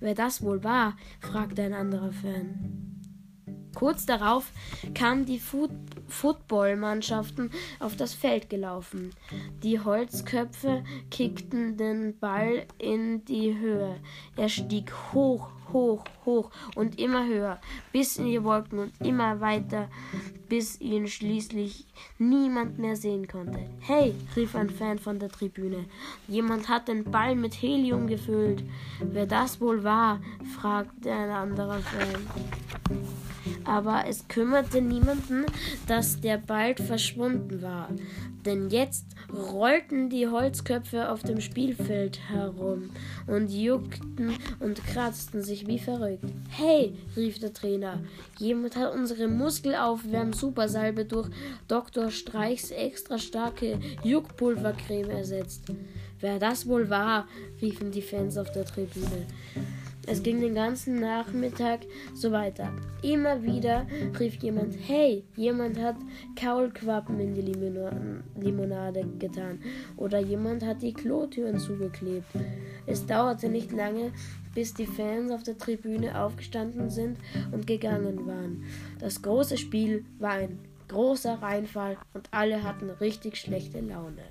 Wer 0.00 0.14
das 0.14 0.42
wohl 0.42 0.62
war, 0.62 0.96
fragte 1.20 1.62
ein 1.62 1.72
anderer 1.72 2.12
Fan. 2.12 2.83
Kurz 3.84 4.06
darauf 4.06 4.50
kamen 4.94 5.26
die 5.26 5.38
Foot 5.38 5.70
Footballmannschaften 6.08 7.50
auf 7.80 7.96
das 7.96 8.14
Feld 8.14 8.48
gelaufen. 8.48 9.10
Die 9.62 9.78
Holzköpfe 9.78 10.82
kickten 11.10 11.76
den 11.76 12.18
Ball 12.18 12.64
in 12.78 13.26
die 13.26 13.58
Höhe. 13.58 14.00
Er 14.36 14.48
stieg 14.48 14.90
hoch, 15.12 15.50
hoch, 15.70 16.02
hoch 16.24 16.50
und 16.74 16.98
immer 16.98 17.26
höher, 17.26 17.60
bis 17.92 18.16
in 18.16 18.24
die 18.24 18.42
Wolken 18.42 18.78
und 18.78 18.92
immer 19.02 19.42
weiter, 19.42 19.90
bis 20.48 20.80
ihn 20.80 21.06
schließlich 21.06 21.84
niemand 22.18 22.78
mehr 22.78 22.96
sehen 22.96 23.28
konnte. 23.28 23.58
Hey, 23.80 24.14
rief 24.34 24.54
ein 24.56 24.70
Fan 24.70 24.98
von 24.98 25.18
der 25.18 25.28
Tribüne. 25.28 25.84
Jemand 26.26 26.70
hat 26.70 26.88
den 26.88 27.04
Ball 27.04 27.36
mit 27.36 27.52
Helium 27.52 28.06
gefüllt. 28.06 28.62
Wer 29.02 29.26
das 29.26 29.60
wohl 29.60 29.84
war, 29.84 30.22
fragte 30.58 31.12
ein 31.12 31.28
anderer 31.28 31.80
Fan 31.80 33.23
aber 33.64 34.04
es 34.08 34.28
kümmerte 34.28 34.80
niemanden, 34.80 35.46
dass 35.86 36.20
der 36.20 36.38
bald 36.38 36.80
verschwunden 36.80 37.62
war. 37.62 37.88
Denn 38.44 38.68
jetzt 38.68 39.06
rollten 39.32 40.10
die 40.10 40.28
Holzköpfe 40.28 41.10
auf 41.10 41.22
dem 41.22 41.40
Spielfeld 41.40 42.20
herum 42.28 42.90
und 43.26 43.48
juckten 43.50 44.36
und 44.60 44.84
kratzten 44.84 45.42
sich 45.42 45.66
wie 45.66 45.78
verrückt. 45.78 46.24
Hey, 46.50 46.94
rief 47.16 47.38
der 47.38 47.54
Trainer, 47.54 48.00
jemand 48.38 48.76
hat 48.76 48.92
unsere 48.92 49.28
Muskelaufwärm-Supersalbe 49.28 51.06
durch 51.06 51.30
Dr. 51.68 52.10
Streichs 52.10 52.70
extra 52.70 53.18
starke 53.18 53.78
Juckpulvercreme 54.02 55.10
ersetzt. 55.10 55.64
Wer 56.20 56.38
das 56.38 56.66
wohl 56.66 56.90
war, 56.90 57.26
riefen 57.62 57.90
die 57.90 58.02
Fans 58.02 58.36
auf 58.36 58.50
der 58.52 58.64
Tribüne. 58.64 59.26
Es 60.06 60.22
ging 60.22 60.40
den 60.40 60.54
ganzen 60.54 61.00
Nachmittag 61.00 61.80
so 62.14 62.30
weiter. 62.30 62.70
Immer 63.02 63.42
wieder 63.42 63.86
rief 64.18 64.36
jemand, 64.42 64.74
hey, 64.86 65.24
jemand 65.36 65.80
hat 65.80 65.96
Kaulquappen 66.38 67.18
in 67.20 67.34
die 67.34 67.52
Limonade 68.40 69.06
getan 69.18 69.60
oder 69.96 70.18
jemand 70.18 70.64
hat 70.64 70.82
die 70.82 70.92
Klotüren 70.92 71.58
zugeklebt. 71.58 72.26
Es 72.86 73.06
dauerte 73.06 73.48
nicht 73.48 73.72
lange, 73.72 74.12
bis 74.54 74.74
die 74.74 74.86
Fans 74.86 75.30
auf 75.30 75.42
der 75.42 75.58
Tribüne 75.58 76.20
aufgestanden 76.20 76.90
sind 76.90 77.18
und 77.52 77.66
gegangen 77.66 78.26
waren. 78.26 78.64
Das 78.98 79.22
große 79.22 79.56
Spiel 79.56 80.04
war 80.18 80.32
ein 80.32 80.58
großer 80.88 81.42
Reinfall 81.42 81.96
und 82.12 82.28
alle 82.30 82.62
hatten 82.62 82.90
richtig 82.90 83.36
schlechte 83.36 83.80
Laune. 83.80 84.22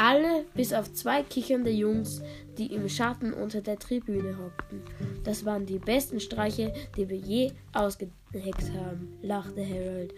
Alle, 0.00 0.44
bis 0.54 0.72
auf 0.72 0.92
zwei 0.92 1.24
kichernde 1.24 1.72
Jungs, 1.72 2.22
die 2.56 2.72
im 2.72 2.88
Schatten 2.88 3.32
unter 3.32 3.60
der 3.60 3.80
Tribüne 3.80 4.38
hockten. 4.38 4.80
Das 5.24 5.44
waren 5.44 5.66
die 5.66 5.80
besten 5.80 6.20
Streiche, 6.20 6.72
die 6.96 7.08
wir 7.08 7.16
je 7.16 7.50
ausgeheckt 7.72 8.70
haben, 8.76 9.18
lachte 9.22 9.66
Harold. 9.66 10.14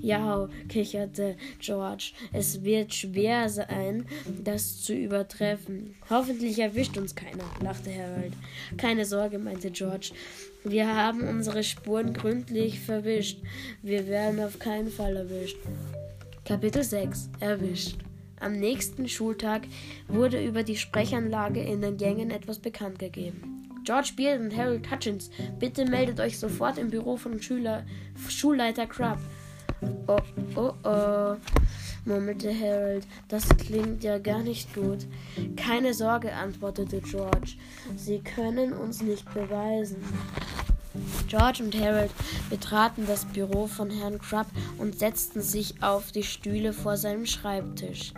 Ja, 0.00 0.48
kicherte 0.68 1.36
George, 1.58 2.12
es 2.32 2.62
wird 2.62 2.94
schwer 2.94 3.48
sein, 3.48 4.06
das 4.44 4.84
zu 4.84 4.94
übertreffen. 4.94 5.96
Hoffentlich 6.08 6.60
erwischt 6.60 6.96
uns 6.96 7.16
keiner, 7.16 7.50
lachte 7.60 7.90
Harold. 7.92 8.32
Keine 8.76 9.04
Sorge, 9.04 9.40
meinte 9.40 9.72
George. 9.72 10.12
Wir 10.62 10.86
haben 10.94 11.26
unsere 11.26 11.64
Spuren 11.64 12.12
gründlich 12.12 12.78
verwischt. 12.78 13.40
Wir 13.82 14.06
werden 14.06 14.38
auf 14.38 14.60
keinen 14.60 14.88
Fall 14.88 15.16
erwischt. 15.16 15.58
Kapitel 16.44 16.84
6 16.84 17.28
Erwischt 17.40 18.05
am 18.40 18.52
nächsten 18.52 19.08
Schultag 19.08 19.62
wurde 20.08 20.44
über 20.44 20.62
die 20.62 20.76
Sprechanlage 20.76 21.60
in 21.60 21.80
den 21.80 21.96
Gängen 21.96 22.30
etwas 22.30 22.58
bekannt 22.58 22.98
gegeben. 22.98 23.68
George 23.84 24.12
Beard 24.16 24.40
und 24.40 24.56
Harold 24.56 24.90
Hutchins, 24.90 25.30
bitte 25.60 25.84
meldet 25.84 26.18
euch 26.18 26.38
sofort 26.38 26.76
im 26.76 26.90
Büro 26.90 27.16
von 27.16 27.40
Schüler, 27.40 27.84
Schulleiter 28.28 28.86
Crab. 28.86 29.18
Oh, 30.08 30.18
oh, 30.56 30.72
oh, 30.84 31.36
murmelte 32.04 32.52
Harold. 32.52 33.06
Das 33.28 33.48
klingt 33.58 34.02
ja 34.02 34.18
gar 34.18 34.42
nicht 34.42 34.74
gut. 34.74 35.06
Keine 35.56 35.94
Sorge, 35.94 36.32
antwortete 36.32 37.00
George. 37.00 37.54
Sie 37.96 38.18
können 38.20 38.72
uns 38.72 39.02
nicht 39.02 39.32
beweisen. 39.32 40.02
George 41.28 41.62
und 41.62 41.78
Harold 41.78 42.10
betraten 42.50 43.04
das 43.06 43.24
Büro 43.24 43.66
von 43.66 43.90
Herrn 43.90 44.18
Crubb 44.18 44.46
und 44.78 44.98
setzten 44.98 45.42
sich 45.42 45.82
auf 45.82 46.12
die 46.12 46.22
Stühle 46.22 46.72
vor 46.72 46.96
seinem 46.96 47.26
Schreibtisch. 47.26 48.12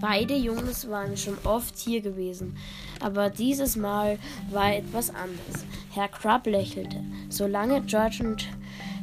Beide 0.00 0.36
Jungs 0.36 0.88
waren 0.88 1.16
schon 1.16 1.38
oft 1.44 1.78
hier 1.78 2.00
gewesen, 2.00 2.56
aber 3.00 3.30
dieses 3.30 3.76
Mal 3.76 4.18
war 4.50 4.74
etwas 4.74 5.10
anders. 5.10 5.64
Herr 5.90 6.08
Crubb 6.08 6.46
lächelte. 6.46 7.02
Solange 7.30 7.80
George 7.82 8.18
und 8.20 8.46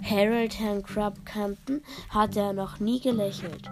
Harold 0.03 0.59
Herrn 0.59 0.83
Crubb 0.83 1.25
kannten, 1.25 1.81
hatte 2.09 2.39
er 2.39 2.53
noch 2.53 2.79
nie 2.79 2.99
gelächelt. 2.99 3.69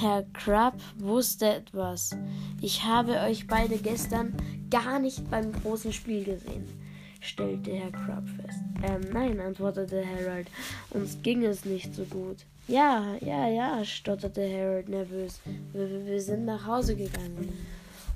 Herr 0.00 0.24
Crubb 0.32 0.80
wusste 0.96 1.46
etwas. 1.46 2.16
Ich 2.60 2.84
habe 2.84 3.20
euch 3.20 3.46
beide 3.46 3.76
gestern 3.76 4.34
gar 4.70 4.98
nicht 4.98 5.30
beim 5.30 5.52
großen 5.52 5.92
Spiel 5.92 6.24
gesehen 6.24 6.81
stellte 7.22 7.72
Herr 7.72 7.92
Crab 7.92 8.24
fest. 8.28 8.58
Ähm, 8.82 9.00
nein, 9.12 9.40
antwortete 9.40 10.04
Harold, 10.04 10.48
uns 10.90 11.18
ging 11.22 11.44
es 11.44 11.64
nicht 11.64 11.94
so 11.94 12.04
gut. 12.04 12.38
Ja, 12.68 13.14
ja, 13.20 13.48
ja, 13.48 13.84
stotterte 13.84 14.42
Harold 14.42 14.88
nervös. 14.88 15.40
Wir, 15.72 16.06
wir 16.06 16.20
sind 16.20 16.44
nach 16.44 16.66
Hause 16.66 16.96
gegangen. 16.96 17.52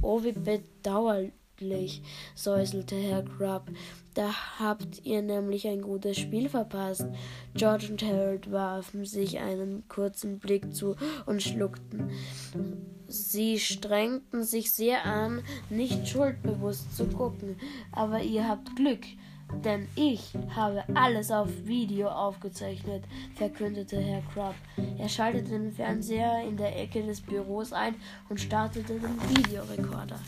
Oh, 0.02 0.22
wie 0.22 0.32
bedauerlich, 0.32 2.02
säuselte 2.34 2.96
Herr 2.96 3.22
Crab. 3.22 3.70
Da 4.14 4.32
habt 4.58 5.04
ihr 5.04 5.22
nämlich 5.22 5.66
ein 5.68 5.82
gutes 5.82 6.18
Spiel 6.18 6.48
verpasst. 6.48 7.06
George 7.54 7.88
und 7.90 8.02
Harold 8.02 8.50
warfen 8.50 9.04
sich 9.04 9.38
einen 9.38 9.86
kurzen 9.88 10.38
Blick 10.38 10.74
zu 10.74 10.96
und 11.26 11.42
schluckten. 11.42 12.10
Sie 13.08 13.58
strengten 13.58 14.42
sich 14.42 14.72
sehr 14.72 15.04
an, 15.04 15.42
nicht 15.70 16.08
schuldbewusst 16.08 16.96
zu 16.96 17.06
gucken, 17.06 17.56
aber 17.92 18.20
ihr 18.22 18.48
habt 18.48 18.74
Glück, 18.74 19.04
denn 19.64 19.86
ich 19.94 20.32
habe 20.54 20.84
alles 20.94 21.30
auf 21.30 21.48
Video 21.64 22.08
aufgezeichnet, 22.08 23.04
verkündete 23.36 24.00
Herr 24.00 24.22
Krupp. 24.32 24.54
Er 24.98 25.08
schaltete 25.08 25.50
den 25.50 25.72
Fernseher 25.72 26.42
in 26.46 26.56
der 26.56 26.76
Ecke 26.80 27.02
des 27.04 27.20
Büros 27.20 27.72
ein 27.72 27.94
und 28.28 28.40
startete 28.40 28.98
den 28.98 29.20
Videorekorder. 29.30 30.18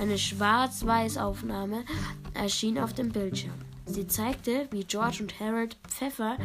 Eine 0.00 0.16
Schwarz-Weiß-Aufnahme 0.16 1.84
erschien 2.32 2.78
auf 2.78 2.94
dem 2.94 3.10
Bildschirm. 3.10 3.54
Sie 3.84 4.06
zeigte, 4.06 4.66
wie 4.70 4.84
George 4.84 5.18
und 5.20 5.38
Harold 5.38 5.76
Pfeffer 5.86 6.38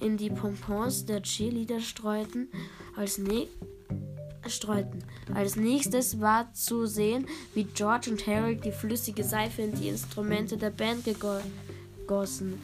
in 0.00 0.16
die 0.16 0.30
Pompons 0.30 1.06
der 1.06 1.22
Cheerleader 1.22 1.80
streuten. 1.80 2.48
Als, 2.94 3.18
ne 3.18 3.48
streuten. 4.46 5.02
Als 5.32 5.56
nächstes 5.56 6.20
war 6.20 6.52
zu 6.52 6.86
sehen, 6.86 7.26
wie 7.54 7.64
George 7.64 8.10
und 8.10 8.26
Harold 8.26 8.64
die 8.64 8.72
flüssige 8.72 9.24
Seife 9.24 9.62
in 9.62 9.74
die 9.74 9.88
Instrumente 9.88 10.56
der 10.56 10.70
Band 10.70 11.04
gegossen. 11.04 12.60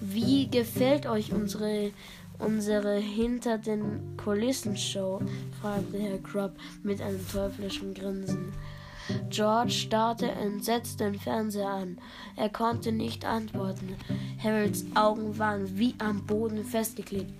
Wie 0.00 0.48
gefällt 0.48 1.06
euch 1.06 1.32
unsere, 1.32 1.90
unsere 2.38 2.98
Hinter 2.98 3.58
den 3.58 4.16
Kulissen 4.16 4.76
Show? 4.76 5.20
fragte 5.60 5.98
Herr 5.98 6.18
Krupp 6.18 6.52
mit 6.82 7.00
einem 7.00 7.26
teuflischen 7.28 7.94
Grinsen. 7.94 8.52
George 9.30 9.72
starrte 9.72 10.30
entsetzt 10.30 11.00
den 11.00 11.18
Fernseher 11.18 11.68
an. 11.68 11.98
Er 12.36 12.48
konnte 12.48 12.92
nicht 12.92 13.24
antworten. 13.24 13.96
Harolds 14.42 14.84
Augen 14.94 15.38
waren 15.38 15.78
wie 15.78 15.94
am 15.98 16.24
Boden 16.24 16.64
festgeklebt. 16.64 17.32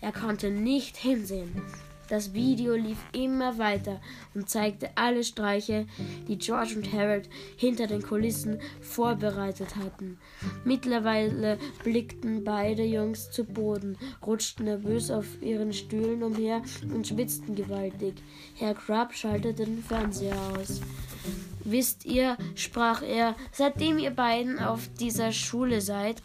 Er 0.00 0.12
konnte 0.12 0.50
nicht 0.50 0.96
hinsehen. 0.96 1.60
Das 2.08 2.32
Video 2.32 2.74
lief 2.74 2.98
immer 3.12 3.58
weiter 3.58 4.00
und 4.34 4.48
zeigte 4.48 4.88
alle 4.94 5.22
Streiche, 5.22 5.86
die 6.26 6.38
George 6.38 6.74
und 6.76 6.90
Harold 6.92 7.28
hinter 7.56 7.86
den 7.86 8.02
Kulissen 8.02 8.60
vorbereitet 8.80 9.76
hatten. 9.76 10.18
Mittlerweile 10.64 11.58
blickten 11.84 12.44
beide 12.44 12.84
Jungs 12.84 13.30
zu 13.30 13.44
Boden, 13.44 13.98
rutschten 14.26 14.64
nervös 14.64 15.10
auf 15.10 15.26
ihren 15.42 15.72
Stühlen 15.74 16.22
umher 16.22 16.62
und 16.94 17.06
schwitzten 17.06 17.54
gewaltig. 17.54 18.14
Herr 18.54 18.74
Crubb 18.74 19.12
schaltete 19.12 19.66
den 19.66 19.82
Fernseher 19.82 20.38
aus. 20.56 20.80
Wisst 21.64 22.06
ihr, 22.06 22.38
sprach 22.54 23.02
er, 23.02 23.36
seitdem 23.52 23.98
ihr 23.98 24.12
beiden 24.12 24.58
auf 24.58 24.88
dieser 24.98 25.32
Schule 25.32 25.82
seid, 25.82 26.22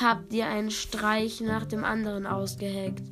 habt 0.00 0.32
ihr 0.32 0.46
einen 0.46 0.70
Streich 0.70 1.42
nach 1.42 1.66
dem 1.66 1.84
anderen 1.84 2.26
ausgeheckt. 2.26 3.02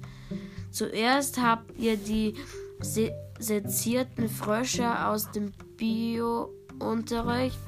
Zuerst 0.75 1.41
habt 1.41 1.79
ihr 1.79 1.97
die 1.97 2.35
se 2.81 3.13
sezierten 3.39 4.29
Frösche 4.29 5.07
aus 5.07 5.31
dem 5.31 5.53
Bio-Unterricht 5.77 7.59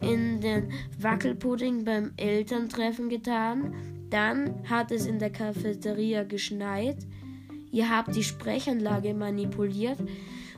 in 0.00 0.40
den 0.40 0.72
Wackelpudding 0.98 1.84
beim 1.84 2.12
Elterntreffen 2.16 3.08
getan. 3.08 3.72
Dann 4.10 4.68
hat 4.68 4.90
es 4.90 5.06
in 5.06 5.20
der 5.20 5.30
Cafeteria 5.30 6.24
geschneit. 6.24 6.96
Ihr 7.70 7.88
habt 7.88 8.16
die 8.16 8.24
Sprechanlage 8.24 9.14
manipuliert 9.14 9.98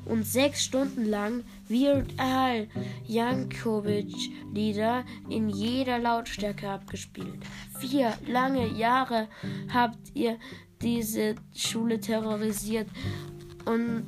und 0.06 0.26
sechs 0.26 0.64
Stunden 0.64 1.04
lang 1.04 1.44
Weird 1.68 2.14
Al 2.18 2.68
Jankovic 3.06 4.30
Lieder 4.52 5.04
in 5.28 5.48
jeder 5.48 5.98
Lautstärke 5.98 6.68
abgespielt. 6.68 7.44
Vier 7.78 8.14
lange 8.26 8.66
Jahre 8.68 9.28
habt 9.72 9.98
ihr 10.14 10.38
diese 10.80 11.34
Schule 11.54 12.00
terrorisiert 12.00 12.88
und 13.66 14.06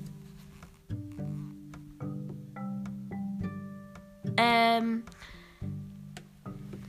ähm, 4.36 5.02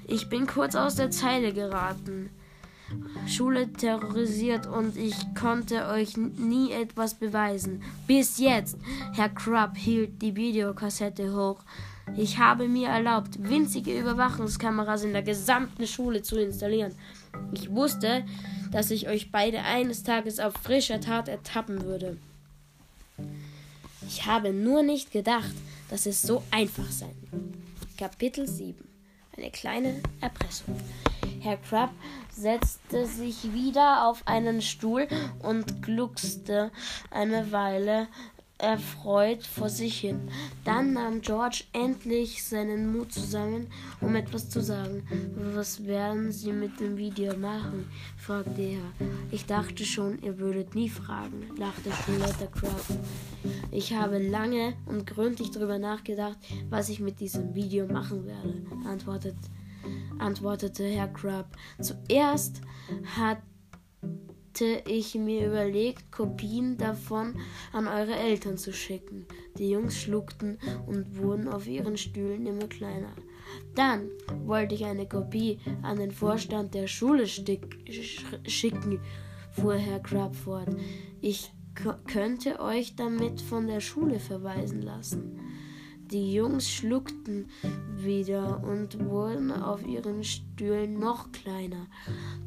ich 0.07 0.29
bin 0.29 0.47
kurz 0.47 0.75
aus 0.75 0.95
der 0.95 1.11
Zeile 1.11 1.53
geraten. 1.53 2.29
Schule 3.27 3.71
terrorisiert 3.71 4.67
und 4.67 4.97
ich 4.97 5.15
konnte 5.35 5.87
euch 5.87 6.17
nie 6.17 6.71
etwas 6.71 7.15
beweisen. 7.15 7.81
Bis 8.07 8.39
jetzt. 8.39 8.77
Herr 9.13 9.29
Krupp 9.29 9.77
hielt 9.77 10.21
die 10.21 10.35
Videokassette 10.35 11.33
hoch. 11.33 11.63
Ich 12.17 12.39
habe 12.39 12.67
mir 12.67 12.89
erlaubt, 12.89 13.37
winzige 13.37 13.97
Überwachungskameras 13.97 15.03
in 15.03 15.13
der 15.13 15.21
gesamten 15.21 15.87
Schule 15.87 16.21
zu 16.21 16.39
installieren. 16.39 16.93
Ich 17.53 17.71
wusste, 17.71 18.25
dass 18.71 18.91
ich 18.91 19.07
euch 19.07 19.31
beide 19.31 19.61
eines 19.61 20.03
Tages 20.03 20.39
auf 20.39 20.53
frischer 20.53 20.99
Tat 20.99 21.29
ertappen 21.29 21.83
würde. 21.83 22.17
Ich 24.07 24.25
habe 24.25 24.51
nur 24.51 24.83
nicht 24.83 25.11
gedacht, 25.11 25.53
dass 25.89 26.05
es 26.05 26.21
so 26.21 26.43
einfach 26.51 26.89
sein. 26.91 27.15
Kapitel 27.97 28.47
7 28.47 28.90
Eine 29.37 29.49
kleine 29.51 30.01
Erpressung. 30.19 30.77
Herr 31.39 31.57
Crab 31.57 31.91
setzte 32.29 33.05
sich 33.05 33.53
wieder 33.53 34.07
auf 34.07 34.23
einen 34.27 34.61
Stuhl 34.61 35.07
und 35.41 35.81
gluckste 35.81 36.71
eine 37.09 37.51
Weile 37.51 38.07
erfreut 38.61 39.45
vor 39.45 39.69
sich 39.69 39.99
hin. 39.99 40.29
Dann 40.63 40.93
nahm 40.93 41.21
George 41.21 41.63
endlich 41.73 42.43
seinen 42.43 42.91
Mut 42.91 43.11
zusammen, 43.11 43.67
um 43.99 44.15
etwas 44.15 44.49
zu 44.49 44.61
sagen. 44.61 45.03
Was 45.53 45.85
werden 45.85 46.31
Sie 46.31 46.51
mit 46.51 46.79
dem 46.79 46.97
Video 46.97 47.35
machen? 47.35 47.89
fragte 48.17 48.61
er. 48.61 49.07
Ich 49.31 49.45
dachte 49.45 49.83
schon, 49.83 50.21
ihr 50.21 50.37
würdet 50.37 50.75
nie 50.75 50.89
fragen, 50.89 51.47
lachte 51.57 51.91
Schulleiter 51.91 52.47
Crab. 52.47 52.85
Ich 53.71 53.93
habe 53.93 54.19
lange 54.19 54.73
und 54.85 55.07
gründlich 55.07 55.51
darüber 55.51 55.79
nachgedacht, 55.79 56.37
was 56.69 56.89
ich 56.89 56.99
mit 56.99 57.19
diesem 57.19 57.55
Video 57.55 57.87
machen 57.87 58.25
werde, 58.25 58.53
antwortet, 58.87 59.35
antwortete 60.19 60.83
Herr 60.85 61.07
Crab. 61.07 61.57
Zuerst 61.79 62.61
hat 63.17 63.39
hatte 64.51 64.83
ich 64.85 65.15
mir 65.15 65.47
überlegt, 65.47 66.11
Kopien 66.11 66.77
davon 66.77 67.35
an 67.71 67.87
eure 67.87 68.15
Eltern 68.15 68.57
zu 68.57 68.73
schicken. 68.73 69.25
Die 69.57 69.69
Jungs 69.69 69.97
schluckten 69.97 70.59
und 70.85 71.17
wurden 71.17 71.47
auf 71.47 71.67
ihren 71.67 71.95
Stühlen 71.95 72.45
immer 72.45 72.67
kleiner. 72.67 73.15
Dann 73.75 74.09
wollte 74.43 74.75
ich 74.75 74.83
eine 74.83 75.07
Kopie 75.07 75.59
an 75.83 75.97
den 75.97 76.11
Vorstand 76.11 76.73
der 76.73 76.87
Schule 76.87 77.27
schicken, 77.27 78.99
fuhr 79.51 79.75
Herr 79.75 80.01
Crab 80.01 80.35
fort. 80.35 80.75
Ich 81.21 81.53
könnte 82.05 82.59
euch 82.59 82.97
damit 82.97 83.39
von 83.39 83.67
der 83.67 83.79
Schule 83.79 84.19
verweisen 84.19 84.81
lassen. 84.81 85.39
Die 86.11 86.33
Jungs 86.33 86.69
schluckten 86.69 87.45
wieder 87.95 88.61
und 88.63 88.99
wurden 89.05 89.51
auf 89.51 89.85
ihren 89.87 90.25
Stühlen 90.25 90.99
noch 90.99 91.31
kleiner. 91.31 91.87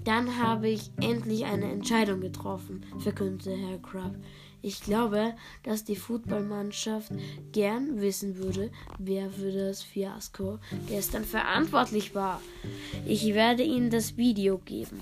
Dann 0.05 0.39
habe 0.39 0.69
ich 0.69 0.91
endlich 1.01 1.47
eine 1.47 1.71
Entscheidung 1.71 2.21
getroffen, 2.21 2.85
verkündete 2.99 3.57
Herr 3.57 3.79
Crab. 3.79 4.17
Ich 4.61 4.81
glaube, 4.81 5.35
dass 5.63 5.85
die 5.85 5.97
Footballmannschaft 5.97 7.13
gern 7.53 8.01
wissen 8.01 8.37
würde, 8.37 8.71
wer 8.99 9.31
für 9.31 9.53
das 9.53 9.83
Fiasko 9.83 10.59
gestern 10.89 11.25
verantwortlich 11.25 12.15
war. 12.15 12.41
Ich 13.07 13.33
werde 13.35 13.63
ihnen 13.63 13.91
das 13.91 14.17
Video 14.19 14.59
geben. 14.59 15.01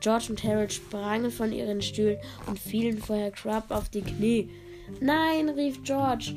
George 0.00 0.26
und 0.30 0.44
Harold 0.44 0.72
sprangen 0.72 1.30
von 1.30 1.52
ihren 1.52 1.82
Stühlen 1.82 2.18
und 2.46 2.58
fielen 2.58 2.98
vor 2.98 3.16
Herr 3.16 3.30
Crab 3.30 3.70
auf 3.70 3.88
die 3.88 4.02
Knie. 4.02 4.50
Nein, 5.00 5.48
rief 5.50 5.82
George. 5.82 6.34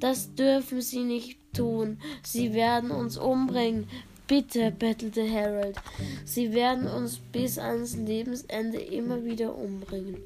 Das 0.00 0.34
dürfen 0.34 0.80
Sie 0.80 1.04
nicht 1.04 1.38
tun. 1.54 1.98
Sie 2.22 2.52
werden 2.54 2.90
uns 2.90 3.16
umbringen. 3.16 3.88
Bitte, 4.26 4.70
bettelte 4.70 5.30
Harold. 5.30 5.76
Sie 6.24 6.54
werden 6.54 6.86
uns 6.86 7.18
bis 7.18 7.58
ans 7.58 7.96
Lebensende 7.96 8.78
immer 8.78 9.22
wieder 9.24 9.54
umbringen. 9.54 10.16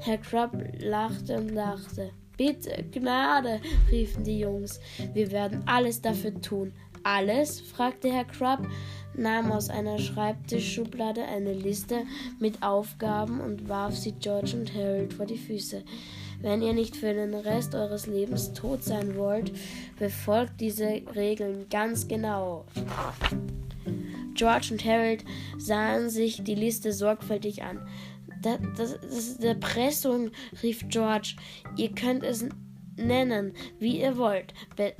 Herr 0.00 0.18
Crab 0.18 0.52
lachte 0.78 1.36
und 1.36 1.50
lachte. 1.50 2.10
Bitte, 2.38 2.84
Gnade, 2.90 3.60
riefen 3.90 4.24
die 4.24 4.40
Jungs. 4.40 4.80
Wir 5.12 5.30
werden 5.30 5.62
alles 5.66 6.00
dafür 6.00 6.40
tun. 6.40 6.72
Alles? 7.04 7.60
fragte 7.60 8.10
Herr 8.10 8.24
Crab, 8.24 8.66
nahm 9.14 9.52
aus 9.52 9.70
einer 9.70 9.98
Schreibtischschublade 9.98 11.24
eine 11.24 11.52
Liste 11.52 12.04
mit 12.38 12.62
Aufgaben 12.62 13.40
und 13.40 13.68
warf 13.68 13.96
sie 13.96 14.12
George 14.12 14.56
und 14.56 14.74
Harold 14.74 15.12
vor 15.12 15.26
die 15.26 15.38
Füße. 15.38 15.82
Wenn 16.40 16.60
ihr 16.60 16.72
nicht 16.72 16.96
für 16.96 17.14
den 17.14 17.34
Rest 17.34 17.74
eures 17.74 18.06
Lebens 18.06 18.52
tot 18.52 18.82
sein 18.82 19.16
wollt, 19.16 19.52
befolgt 19.98 20.60
diese 20.60 21.02
Regeln 21.14 21.66
ganz 21.70 22.08
genau. 22.08 22.64
George 24.34 24.68
und 24.72 24.84
Harold 24.84 25.24
sahen 25.58 26.10
sich 26.10 26.42
die 26.42 26.56
Liste 26.56 26.92
sorgfältig 26.92 27.62
an. 27.62 27.86
Das, 28.42 28.58
das, 28.76 28.98
das 29.00 29.28
ist 29.28 29.44
Erpressung, 29.44 30.30
rief 30.62 30.88
George. 30.88 31.36
Ihr 31.76 31.92
könnt 31.92 32.24
es 32.24 32.44
nennen, 32.96 33.52
wie 33.78 34.00
ihr 34.00 34.16
wollt, 34.16 34.54
be 34.76 34.94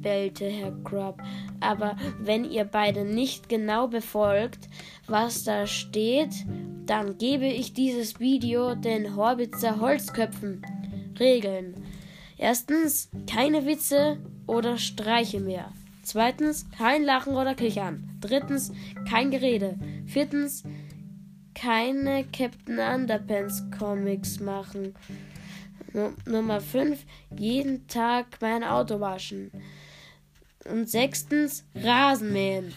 bellte 0.00 0.48
Herr 0.48 0.70
Grubb. 0.84 1.20
Aber 1.58 1.96
wenn 2.20 2.44
ihr 2.44 2.64
beide 2.64 3.04
nicht 3.04 3.48
genau 3.48 3.88
befolgt, 3.88 4.68
was 5.08 5.42
da 5.42 5.66
steht, 5.66 6.32
dann 6.86 7.18
gebe 7.18 7.46
ich 7.46 7.72
dieses 7.72 8.20
Video 8.20 8.76
den 8.76 9.16
Horbitzer 9.16 9.80
Holzköpfen. 9.80 10.62
Regeln. 11.18 11.74
Erstens, 12.38 13.10
keine 13.28 13.66
Witze 13.66 14.18
oder 14.46 14.78
Streiche 14.78 15.40
mehr. 15.40 15.72
Zweitens, 16.02 16.70
kein 16.70 17.02
Lachen 17.02 17.34
oder 17.34 17.54
Kichern. 17.56 18.08
Drittens, 18.20 18.72
kein 19.08 19.32
Gerede. 19.32 19.76
Viertens, 20.06 20.62
keine 21.54 22.24
Captain 22.24 22.78
Underpants 22.78 23.64
Comics 23.76 24.38
machen. 24.38 24.94
Nummer 26.26 26.60
5, 26.60 27.04
jeden 27.36 27.86
Tag 27.88 28.38
mein 28.40 28.64
Auto 28.64 29.00
waschen. 29.00 29.50
Und 30.70 30.90
sechstens, 30.90 31.64
Rasenmähen. 31.74 32.74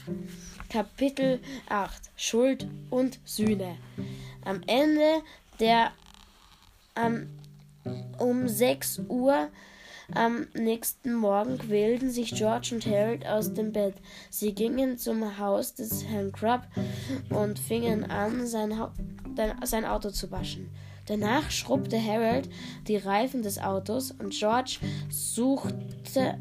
Kapitel 0.70 1.40
8, 1.70 2.12
Schuld 2.16 2.68
und 2.90 3.20
Sühne. 3.26 3.78
Am 4.46 4.62
Ende 4.68 5.24
der 5.60 5.92
am 6.96 7.28
um 8.20 8.48
6 8.48 9.04
Uhr 9.08 9.50
am 10.14 10.48
nächsten 10.54 11.14
Morgen 11.14 11.58
quälten 11.58 12.10
sich 12.10 12.34
George 12.34 12.70
und 12.74 12.86
Harold 12.86 13.28
aus 13.28 13.54
dem 13.54 13.72
Bett. 13.72 13.96
Sie 14.30 14.54
gingen 14.54 14.98
zum 14.98 15.38
Haus 15.38 15.76
des 15.76 16.06
Herrn 16.06 16.32
Crubb 16.32 16.64
und 17.30 17.60
fingen 17.60 18.10
an, 18.10 18.48
sein, 18.48 18.74
sein 19.64 19.86
Auto 19.86 20.10
zu 20.10 20.32
waschen. 20.32 20.70
Danach 21.10 21.50
schrubbte 21.50 22.00
Harold 22.00 22.48
die 22.88 22.98
Reifen 22.98 23.42
des 23.42 23.58
Autos 23.58 24.12
und 24.12 24.30
George 24.30 24.78
suchte 25.10 26.38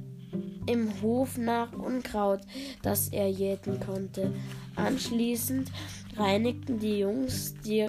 im 0.67 1.01
Hof 1.01 1.39
nach 1.39 1.73
Unkraut, 1.73 2.41
das 2.83 3.09
er 3.09 3.31
jäten 3.31 3.81
konnte. 3.81 4.35
Anschließend 4.77 5.73
reinigten 6.19 6.79
die 6.79 6.99
Jungs 6.99 7.55
die 7.65 7.89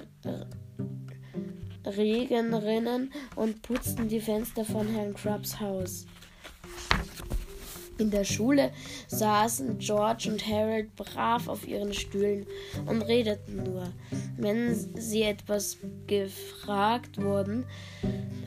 Regenrinnen 1.84 3.12
und 3.36 3.60
putzten 3.60 4.08
die 4.08 4.20
Fenster 4.20 4.64
von 4.64 4.86
Herrn 4.88 5.12
Krabs 5.12 5.60
Haus. 5.60 6.06
In 8.00 8.10
der 8.10 8.24
Schule 8.24 8.72
saßen 9.08 9.78
George 9.78 10.30
und 10.30 10.46
Harold 10.46 10.96
brav 10.96 11.48
auf 11.48 11.68
ihren 11.68 11.92
Stühlen 11.92 12.46
und 12.86 13.02
redeten 13.02 13.62
nur, 13.62 13.92
wenn 14.38 14.74
sie 14.96 15.22
etwas 15.22 15.76
gefragt 16.06 17.22
wurden, 17.22 17.66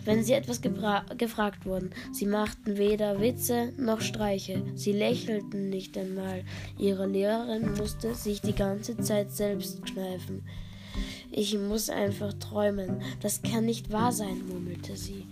wenn 0.06 0.24
sie 0.24 0.34
etwas 0.34 0.62
gefragt 0.62 1.68
wurden. 1.68 1.92
Sie 2.12 2.26
machten 2.26 2.78
weder 2.78 3.22
Witze 3.22 3.74
noch 3.78 4.02
Streiche. 4.02 4.64
Sie 4.74 4.92
lächelten 4.92 5.70
nicht 5.70 5.96
einmal. 6.00 6.44
Ihre 6.80 7.06
Lehrerin 7.06 7.74
musste 7.78 8.16
sich 8.16 8.42
die 8.42 8.56
ganze 8.56 8.98
Zeit 8.98 9.32
selbst 9.32 9.86
kneifen. 9.86 10.44
Ich 11.32 11.58
muss 11.58 11.90
einfach 11.90 12.34
träumen. 12.34 13.02
Das 13.22 13.42
kann 13.42 13.66
nicht 13.66 13.92
wahr 13.92 14.12
sein, 14.12 14.48
murmelte 14.48 14.96
sie. 14.96 15.26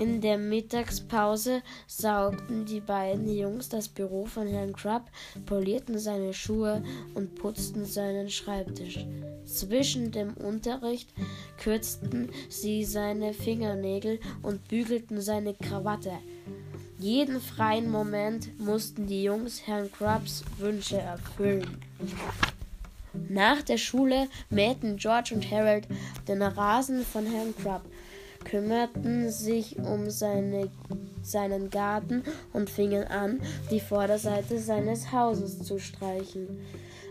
In 0.00 0.22
der 0.22 0.38
Mittagspause 0.38 1.60
saugten 1.86 2.64
die 2.64 2.80
beiden 2.80 3.30
Jungs 3.30 3.68
das 3.68 3.86
Büro 3.86 4.24
von 4.24 4.46
Herrn 4.46 4.72
Krupp, 4.72 5.02
polierten 5.44 5.98
seine 5.98 6.32
Schuhe 6.32 6.82
und 7.12 7.34
putzten 7.34 7.84
seinen 7.84 8.30
Schreibtisch. 8.30 9.04
Zwischen 9.44 10.10
dem 10.10 10.32
Unterricht 10.38 11.10
kürzten 11.58 12.30
sie 12.48 12.82
seine 12.82 13.34
Fingernägel 13.34 14.20
und 14.40 14.66
bügelten 14.68 15.20
seine 15.20 15.52
Krawatte. 15.52 16.12
Jeden 16.98 17.38
freien 17.38 17.90
Moment 17.90 18.58
mussten 18.58 19.06
die 19.06 19.24
Jungs 19.24 19.66
Herrn 19.66 19.92
Krupps 19.92 20.44
Wünsche 20.56 20.96
erfüllen. 20.96 21.76
Nach 23.28 23.60
der 23.60 23.76
Schule 23.76 24.28
mähten 24.48 24.96
George 24.96 25.34
und 25.34 25.50
Harold 25.50 25.86
den 26.26 26.40
Rasen 26.40 27.04
von 27.04 27.26
Herrn 27.26 27.54
Krupp 27.62 27.82
kümmerten 28.44 29.30
sich 29.30 29.78
um 29.78 30.10
seine, 30.10 30.68
seinen 31.22 31.70
Garten 31.70 32.22
und 32.52 32.70
fingen 32.70 33.04
an, 33.04 33.40
die 33.70 33.80
Vorderseite 33.80 34.58
seines 34.58 35.12
Hauses 35.12 35.62
zu 35.62 35.78
streichen. 35.78 36.48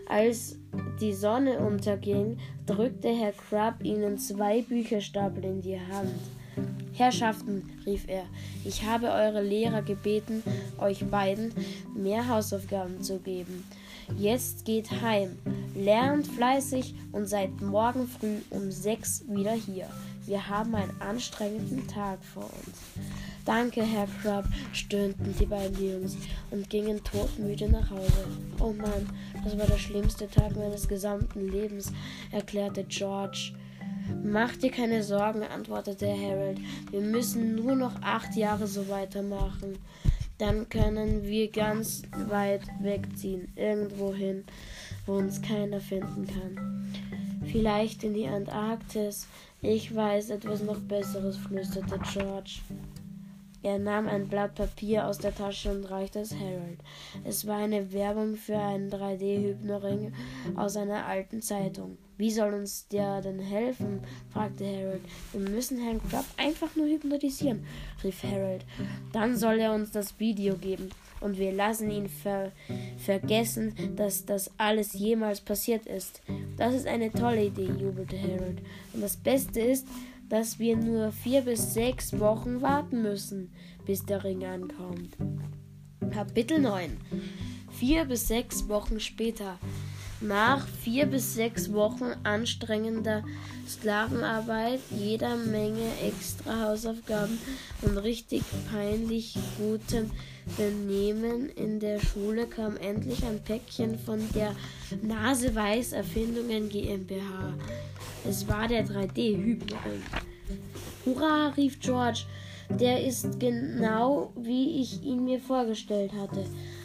Als 0.08 0.56
die 1.00 1.12
Sonne 1.12 1.60
unterging, 1.60 2.38
drückte 2.66 3.08
Herr 3.08 3.32
Krupp 3.32 3.84
ihnen 3.84 4.18
zwei 4.18 4.62
Bücherstapel 4.62 5.44
in 5.44 5.60
die 5.60 5.78
Hand. 5.78 6.10
Herrschaften, 6.92 7.62
rief 7.86 8.04
er, 8.08 8.24
ich 8.64 8.84
habe 8.84 9.10
eure 9.10 9.42
Lehrer 9.42 9.82
gebeten, 9.82 10.42
euch 10.78 11.04
beiden 11.06 11.54
mehr 11.94 12.28
Hausaufgaben 12.28 13.00
zu 13.00 13.18
geben. 13.18 13.64
Jetzt 14.18 14.64
geht 14.64 14.90
heim, 15.00 15.38
lernt 15.74 16.26
fleißig 16.26 16.94
und 17.12 17.26
seid 17.26 17.60
morgen 17.60 18.08
früh 18.08 18.38
um 18.50 18.70
sechs 18.70 19.24
wieder 19.28 19.52
hier. 19.52 19.86
Wir 20.26 20.48
haben 20.48 20.74
einen 20.74 21.00
anstrengenden 21.00 21.86
Tag 21.88 22.22
vor 22.24 22.44
uns. 22.44 22.78
Danke, 23.44 23.82
Herr 23.82 24.06
Crab, 24.22 24.44
stöhnten 24.72 25.34
die 25.38 25.46
beiden 25.46 25.82
Jungs 25.82 26.16
und 26.50 26.68
gingen 26.68 27.02
todmüde 27.02 27.68
nach 27.68 27.90
Hause. 27.90 28.26
Oh 28.60 28.72
Mann, 28.72 29.08
das 29.42 29.58
war 29.58 29.66
der 29.66 29.78
schlimmste 29.78 30.28
Tag 30.28 30.54
meines 30.56 30.86
gesamten 30.86 31.48
Lebens, 31.48 31.92
erklärte 32.30 32.84
George. 32.84 33.52
Mach 34.22 34.54
dir 34.56 34.70
keine 34.70 35.02
Sorgen, 35.02 35.42
antwortete 35.42 36.06
Harold. 36.06 36.58
Wir 36.90 37.00
müssen 37.00 37.54
nur 37.54 37.74
noch 37.74 38.00
acht 38.02 38.36
Jahre 38.36 38.66
so 38.66 38.88
weitermachen. 38.88 39.78
Dann 40.38 40.68
können 40.68 41.24
wir 41.24 41.50
ganz 41.50 42.02
weit 42.28 42.62
wegziehen, 42.80 43.52
irgendwohin, 43.56 44.44
wo 45.06 45.14
uns 45.14 45.42
keiner 45.42 45.80
finden 45.80 46.26
kann. 46.26 46.92
Vielleicht 47.50 48.04
in 48.04 48.14
die 48.14 48.26
Antarktis, 48.26 49.26
ich 49.62 49.94
weiß 49.94 50.30
etwas 50.30 50.62
noch 50.62 50.78
Besseres, 50.80 51.36
flüsterte 51.36 51.98
George. 52.12 52.60
Er 53.62 53.78
nahm 53.78 54.08
ein 54.08 54.26
Blatt 54.26 54.54
Papier 54.54 55.06
aus 55.06 55.18
der 55.18 55.34
Tasche 55.34 55.70
und 55.70 55.84
reichte 55.84 56.20
es 56.20 56.34
Harold. 56.34 56.78
Es 57.24 57.46
war 57.46 57.58
eine 57.58 57.92
Werbung 57.92 58.36
für 58.36 58.58
einen 58.58 58.90
3D-Hypnoring 58.90 60.12
aus 60.56 60.76
einer 60.76 61.04
alten 61.04 61.42
Zeitung. 61.42 61.98
Wie 62.16 62.30
soll 62.30 62.54
uns 62.54 62.88
der 62.88 63.20
denn 63.20 63.38
helfen? 63.38 64.00
fragte 64.32 64.64
Harold. 64.64 65.02
Wir 65.32 65.50
müssen 65.50 65.78
Herrn 65.78 66.00
Crab 66.08 66.24
einfach 66.38 66.74
nur 66.74 66.86
hypnotisieren, 66.86 67.66
rief 68.02 68.22
Harold. 68.22 68.64
Dann 69.12 69.36
soll 69.36 69.58
er 69.58 69.74
uns 69.74 69.90
das 69.90 70.18
Video 70.18 70.56
geben 70.56 70.88
und 71.20 71.38
wir 71.38 71.52
lassen 71.52 71.90
ihn 71.90 72.08
ver 72.08 72.52
vergessen, 72.98 73.74
dass 73.96 74.24
das 74.24 74.50
alles 74.56 74.92
jemals 74.94 75.40
passiert 75.40 75.86
ist. 75.86 76.22
Das 76.56 76.74
ist 76.74 76.86
eine 76.86 77.12
tolle 77.12 77.46
Idee, 77.46 77.70
jubelte 77.78 78.20
Harold. 78.20 78.60
Und 78.92 79.02
das 79.02 79.16
Beste 79.16 79.60
ist, 79.60 79.86
dass 80.28 80.58
wir 80.58 80.76
nur 80.76 81.12
vier 81.12 81.42
bis 81.42 81.74
sechs 81.74 82.18
Wochen 82.18 82.62
warten 82.62 83.02
müssen, 83.02 83.52
bis 83.84 84.04
der 84.04 84.22
Ring 84.22 84.44
ankommt. 84.44 85.16
Kapitel 86.10 86.60
9 86.60 86.96
Vier 87.70 88.04
bis 88.04 88.28
sechs 88.28 88.68
Wochen 88.68 89.00
später. 89.00 89.58
Nach 90.22 90.66
vier 90.82 91.06
bis 91.06 91.34
sechs 91.34 91.72
Wochen 91.72 92.12
anstrengender 92.24 93.24
Sklavenarbeit, 93.66 94.80
jeder 94.90 95.36
Menge 95.36 95.88
extra 96.04 96.68
Hausaufgaben 96.68 97.38
und 97.80 97.96
richtig 97.96 98.42
peinlich 98.70 99.38
gutem 99.56 100.10
Benehmen 100.58 101.48
in 101.48 101.80
der 101.80 102.00
Schule 102.00 102.46
kam 102.46 102.76
endlich 102.76 103.24
ein 103.24 103.42
Päckchen 103.42 103.98
von 103.98 104.20
der 104.34 104.54
Naseweiß 105.00 105.92
Erfindungen 105.92 106.68
GmbH. 106.68 107.54
Es 108.28 108.46
war 108.46 108.68
der 108.68 108.86
3D-Hypnoring. 108.86 110.02
Hurra, 111.06 111.48
rief 111.56 111.80
George. 111.80 112.24
Der 112.68 113.02
ist 113.04 113.40
genau, 113.40 114.32
wie 114.36 114.82
ich 114.82 115.02
ihn 115.02 115.24
mir 115.24 115.40
vorgestellt 115.40 116.12
hatte. 116.12 116.44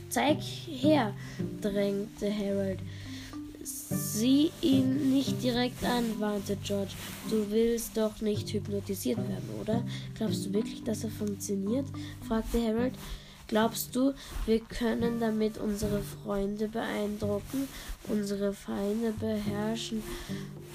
Zeig 0.09 0.41
her, 0.41 1.13
drängte 1.61 2.31
Harold. 2.31 2.79
Sieh 3.95 4.51
ihn 4.61 5.13
nicht 5.13 5.41
direkt 5.41 5.81
an, 5.85 6.19
warnte 6.19 6.57
George. 6.57 6.91
Du 7.29 7.49
willst 7.49 7.95
doch 7.95 8.19
nicht 8.19 8.51
hypnotisiert 8.51 9.17
werden, 9.17 9.49
oder? 9.61 9.83
Glaubst 10.15 10.45
du 10.45 10.53
wirklich, 10.53 10.83
dass 10.83 11.05
er 11.05 11.11
funktioniert? 11.11 11.85
fragte 12.27 12.61
Harold. 12.61 12.93
Glaubst 13.47 13.95
du, 13.95 14.13
wir 14.45 14.59
können 14.59 15.19
damit 15.21 15.57
unsere 15.57 16.01
Freunde 16.01 16.67
beeindrucken, 16.67 17.69
unsere 18.09 18.53
Feinde 18.53 19.13
beherrschen 19.19 20.03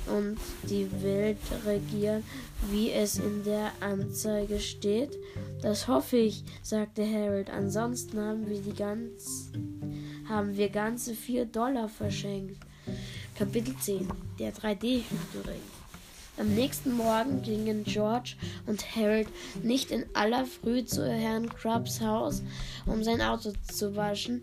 und 0.06 0.38
die 0.70 0.88
Welt 1.02 1.38
regieren, 1.66 2.24
wie 2.70 2.90
es 2.90 3.18
in 3.18 3.44
der 3.44 3.72
Anzeige 3.80 4.60
steht? 4.60 5.18
Das 5.60 5.88
hoffe 5.88 6.16
ich, 6.16 6.42
sagte 6.62 7.04
Harold. 7.04 7.50
Ansonsten 7.50 8.18
haben 8.18 8.48
wir 8.48 8.60
die 8.60 8.74
ganz 8.74 9.50
haben 10.28 10.56
wir 10.56 10.68
ganze 10.68 11.14
vier 11.14 11.44
Dollar 11.44 11.88
verschenkt. 11.88 12.64
Kapitel 13.40 13.74
10 13.74 14.06
Der 14.38 14.52
3D-Hütering 14.52 15.62
am 16.38 16.54
nächsten 16.54 16.92
Morgen 16.92 17.40
gingen 17.40 17.84
George 17.84 18.34
und 18.66 18.94
Harold 18.94 19.28
nicht 19.62 19.90
in 19.90 20.04
aller 20.12 20.44
Früh 20.44 20.84
zu 20.84 21.10
Herrn 21.10 21.48
Krabs 21.48 22.02
Haus, 22.02 22.42
um 22.84 23.02
sein 23.02 23.22
Auto 23.22 23.54
zu 23.72 23.96
waschen 23.96 24.42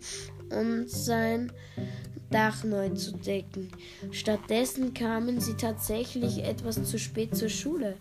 und 0.49 0.89
sein 0.89 1.51
Dach 2.31 2.63
neu 2.63 2.89
zu 2.89 3.11
decken. 3.11 3.69
Stattdessen 4.09 4.95
kamen 4.95 5.39
sie 5.41 5.53
tatsächlich 5.53 6.43
etwas 6.43 6.83
zu 6.83 6.97
spät 6.97 7.37
zur 7.37 7.49
Schule. 7.49 7.97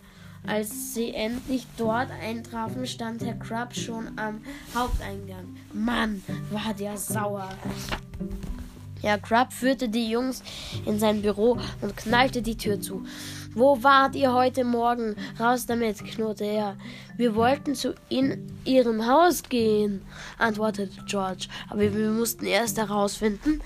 Als 0.47 0.95
sie 0.95 1.13
endlich 1.13 1.67
dort 1.77 2.09
eintrafen, 2.09 2.87
stand 2.87 3.23
Herr 3.23 3.37
Crab 3.37 3.75
schon 3.75 4.17
am 4.17 4.41
Haupteingang. 4.73 5.57
Mann, 5.73 6.23
war 6.49 6.73
der 6.73 6.97
sauer. 6.97 7.49
Herr 9.01 9.17
Crab 9.17 9.53
führte 9.53 9.89
die 9.89 10.09
Jungs 10.09 10.43
in 10.85 10.99
sein 10.99 11.21
Büro 11.21 11.57
und 11.81 11.97
knallte 11.97 12.41
die 12.41 12.57
Tür 12.57 12.79
zu. 12.81 13.05
Wo 13.53 13.81
wart 13.81 14.15
ihr 14.15 14.33
heute 14.33 14.63
Morgen? 14.63 15.15
Raus 15.39 15.65
damit, 15.65 16.03
knurrte 16.05 16.45
er. 16.45 16.77
Wir 17.15 17.33
wollten 17.35 17.73
zu 17.73 17.95
in 18.09 18.51
ihrem 18.65 19.07
Haus 19.07 19.41
gehen, 19.41 20.01
antwortete 20.37 21.03
George. 21.07 21.47
Aber 21.69 21.81
wir 21.81 22.09
mussten 22.11 22.45
erst 22.45 22.77
herausfinden, 22.77 23.61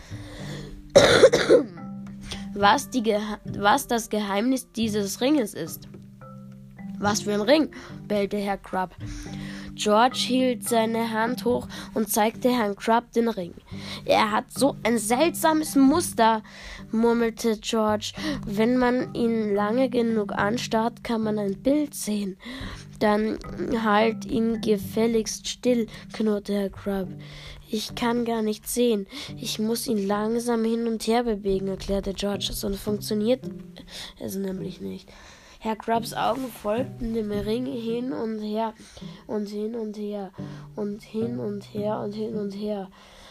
was, 2.54 2.90
die 2.90 3.04
was 3.58 3.88
das 3.88 4.10
Geheimnis 4.10 4.72
dieses 4.72 5.20
Ringes 5.20 5.54
ist. 5.54 5.90
Was 7.00 7.22
für 7.22 7.34
ein 7.34 7.42
Ring? 7.42 7.72
bellte 8.08 8.38
Herr 8.38 8.58
Krupp. 8.58 8.92
George 9.76 10.18
hielt 10.18 10.68
seine 10.68 11.12
Hand 11.12 11.46
hoch 11.46 11.68
und 11.94 12.10
zeigte 12.10 12.50
Herrn 12.50 12.76
Krupp 12.76 13.12
den 13.14 13.30
Ring. 13.30 13.54
Er 14.06 14.32
hat 14.32 14.46
so 14.50 14.76
ein 14.84 14.98
seltsames 14.98 15.76
Muster, 15.76 16.44
murmelte 16.92 17.58
George. 17.58 18.14
Wenn 18.46 18.78
man 18.78 19.14
ihn 19.14 19.56
lange 19.56 19.90
genug 19.90 20.34
anstarrt, 20.34 21.04
kann 21.04 21.24
man 21.24 21.40
ein 21.40 21.62
Bild 21.62 21.94
sehen. 21.94 22.38
Dann 23.00 23.40
halt 23.84 24.26
ihn 24.26 24.62
gefälligst 24.62 25.48
still, 25.48 25.88
knurrte 26.14 26.54
Herr 26.54 26.70
Crab. 26.70 27.08
Ich 27.74 27.96
kann 27.96 28.26
gar 28.26 28.42
nicht 28.42 28.68
sehen. 28.68 29.08
Ich 29.38 29.58
muss 29.58 29.88
ihn 29.88 30.06
langsam 30.06 30.66
hin 30.66 30.88
und 30.88 31.08
her 31.08 31.24
bewegen, 31.24 31.70
erklärte 31.70 32.14
George. 32.14 32.50
Sonst 32.52 32.82
funktioniert 32.82 33.40
es 34.20 34.36
nämlich 34.36 34.82
nicht. 34.82 35.10
Herr 35.64 35.76
Krabs 35.76 36.16
Augen 36.16 36.48
folgten 36.48 37.14
dem 37.14 37.32
Ring 37.32 37.68
hin 37.68 38.14
und 38.14 38.40
her 38.40 38.74
und 39.28 39.48
hin 39.48 39.76
und 39.76 39.96
her 39.96 40.32
und 40.76 41.04
hin 41.04 41.38
und 41.38 41.64
her 41.76 42.00
und 42.00 42.14
hin 42.14 42.36
und 42.36 42.50
her. 42.50 42.90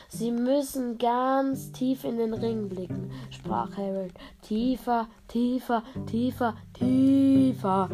Sie 0.08 0.30
müssen 0.30 0.96
ganz 0.96 1.72
tief 1.72 2.04
in 2.04 2.18
den 2.18 2.32
Ring 2.32 2.68
blicken, 2.68 3.10
sprach 3.30 3.76
Harold. 3.76 4.12
Tiefer, 4.42 5.08
tiefer, 5.26 5.82
tiefer, 6.06 6.54
tiefer. 6.72 7.90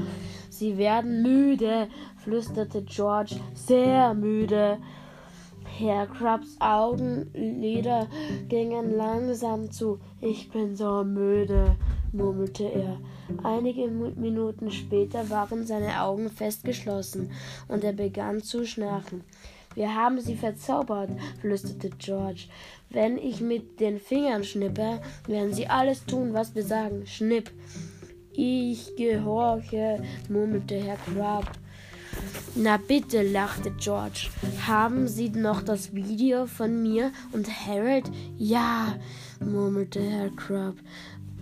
Sie 0.51 0.77
werden 0.77 1.23
müde, 1.23 1.89
flüsterte 2.19 2.83
George, 2.83 3.37
sehr 3.55 4.13
müde. 4.13 4.77
Herr 5.79 6.07
Krabs 6.09 6.59
Augenlider 6.61 8.07
gingen 8.49 8.99
langsam 8.99 9.71
zu. 9.71 9.99
Ich 10.21 10.51
bin 10.51 10.77
so 10.77 11.05
müde, 11.05 11.77
murmelte 12.13 12.65
er. 12.65 12.99
Einige 13.43 13.89
Minuten 13.89 14.71
später 14.71 15.29
waren 15.31 15.67
seine 15.67 16.03
Augen 16.03 16.31
fest 16.31 16.65
geschlossen 16.65 17.31
und 17.69 17.85
er 17.85 17.93
begann 17.93 18.43
zu 18.43 18.65
schnarchen. 18.67 19.23
Wir 19.75 19.95
haben 19.95 20.21
sie 20.21 20.37
verzaubert, 20.37 21.11
flüsterte 21.41 21.91
George. 21.99 22.45
Wenn 22.89 23.19
ich 23.19 23.43
mit 23.43 23.79
den 23.79 23.99
Fingern 23.99 24.43
schnippe, 24.43 25.01
werden 25.27 25.53
sie 25.53 25.67
alles 25.67 26.07
tun, 26.07 26.33
was 26.33 26.55
wir 26.55 26.63
sagen. 26.63 27.07
Schnipp. 27.07 27.51
Ich 28.33 28.97
gehorche, 28.97 30.03
murmelte 30.31 30.77
Herr 30.77 30.97
Crab. 30.97 31.51
Na 32.55 32.79
bitte, 32.79 33.23
lachte 33.23 33.71
George. 33.73 34.29
Haben 34.67 35.09
Sie 35.09 35.29
noch 35.29 35.63
das 35.63 35.95
Video 35.95 36.47
von 36.47 36.83
mir 36.83 37.13
und 37.33 37.49
Harold? 37.67 38.11
Ja, 38.39 38.95
murmelte 39.41 40.01
Herr 40.01 40.31
Crab. 40.31 40.77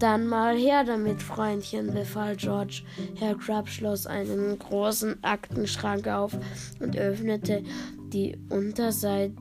Dann 0.04 0.26
mal 0.26 0.54
her 0.54 0.84
damit, 0.84 1.22
Freundchen, 1.22 1.94
befahl 1.94 2.36
George. 2.36 2.82
Herr 3.14 3.36
Crab 3.36 3.70
schloss 3.70 4.06
einen 4.06 4.58
großen 4.58 5.24
Aktenschrank 5.24 6.06
auf 6.08 6.36
und 6.78 6.94
öffnete 6.94 7.62
die 8.12 8.36
Unterseite 8.50 9.34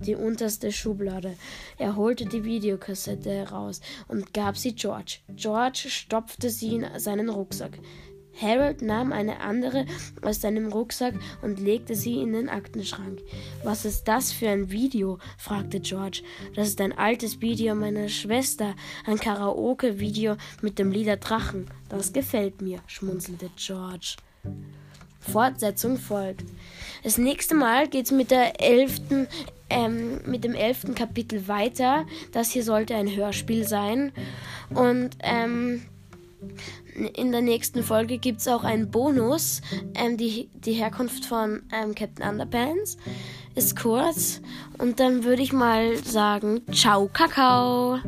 die 0.00 0.16
unterste 0.16 0.72
Schublade. 0.72 1.36
Er 1.78 1.94
holte 1.94 2.24
die 2.24 2.42
Videokassette 2.42 3.30
heraus 3.30 3.80
und 4.08 4.34
gab 4.34 4.56
sie 4.56 4.74
George. 4.74 5.18
George 5.36 5.86
stopfte 5.88 6.50
sie 6.50 6.76
in 6.76 6.86
seinen 6.98 7.28
Rucksack. 7.28 7.78
Harold 8.40 8.82
nahm 8.82 9.12
eine 9.12 9.40
andere 9.40 9.86
aus 10.22 10.40
seinem 10.40 10.72
Rucksack 10.72 11.14
und 11.42 11.60
legte 11.60 11.94
sie 11.94 12.20
in 12.20 12.32
den 12.32 12.48
Aktenschrank. 12.48 13.20
Was 13.62 13.84
ist 13.84 14.04
das 14.04 14.32
für 14.32 14.48
ein 14.48 14.70
Video? 14.70 15.18
fragte 15.38 15.80
George. 15.80 16.22
Das 16.54 16.68
ist 16.68 16.80
ein 16.80 16.96
altes 16.96 17.40
Video 17.40 17.74
meiner 17.74 18.08
Schwester, 18.08 18.74
ein 19.06 19.18
Karaoke-Video 19.18 20.36
mit 20.62 20.78
dem 20.78 20.90
Lieder 20.90 21.16
Drachen. 21.16 21.66
Das 21.88 22.12
gefällt 22.12 22.62
mir, 22.62 22.80
schmunzelte 22.86 23.50
George. 23.56 24.16
Fortsetzung 25.20 25.98
folgt. 25.98 26.44
Das 27.02 27.18
nächste 27.18 27.54
Mal 27.54 27.88
geht 27.88 28.06
es 28.06 28.10
mit 28.10 28.30
der 28.30 28.60
elften, 28.60 29.28
ähm, 29.68 30.20
mit 30.26 30.44
dem 30.44 30.54
elften 30.54 30.94
Kapitel 30.94 31.46
weiter. 31.46 32.06
Das 32.32 32.50
hier 32.50 32.64
sollte 32.64 32.94
ein 32.94 33.14
Hörspiel 33.14 33.66
sein. 33.66 34.12
Und 34.70 35.10
ähm, 35.20 35.82
in 37.06 37.32
der 37.32 37.42
nächsten 37.42 37.82
Folge 37.82 38.18
gibt 38.18 38.40
es 38.40 38.48
auch 38.48 38.64
einen 38.64 38.90
Bonus. 38.90 39.60
Ähm, 39.94 40.16
die, 40.16 40.48
die 40.54 40.72
Herkunft 40.72 41.24
von 41.24 41.62
ähm, 41.72 41.94
Captain 41.94 42.28
Underpants 42.28 42.96
ist 43.54 43.78
kurz. 43.78 44.40
Und 44.78 45.00
dann 45.00 45.24
würde 45.24 45.42
ich 45.42 45.52
mal 45.52 45.96
sagen, 45.96 46.62
ciao, 46.72 47.08
Kakao. 47.12 47.98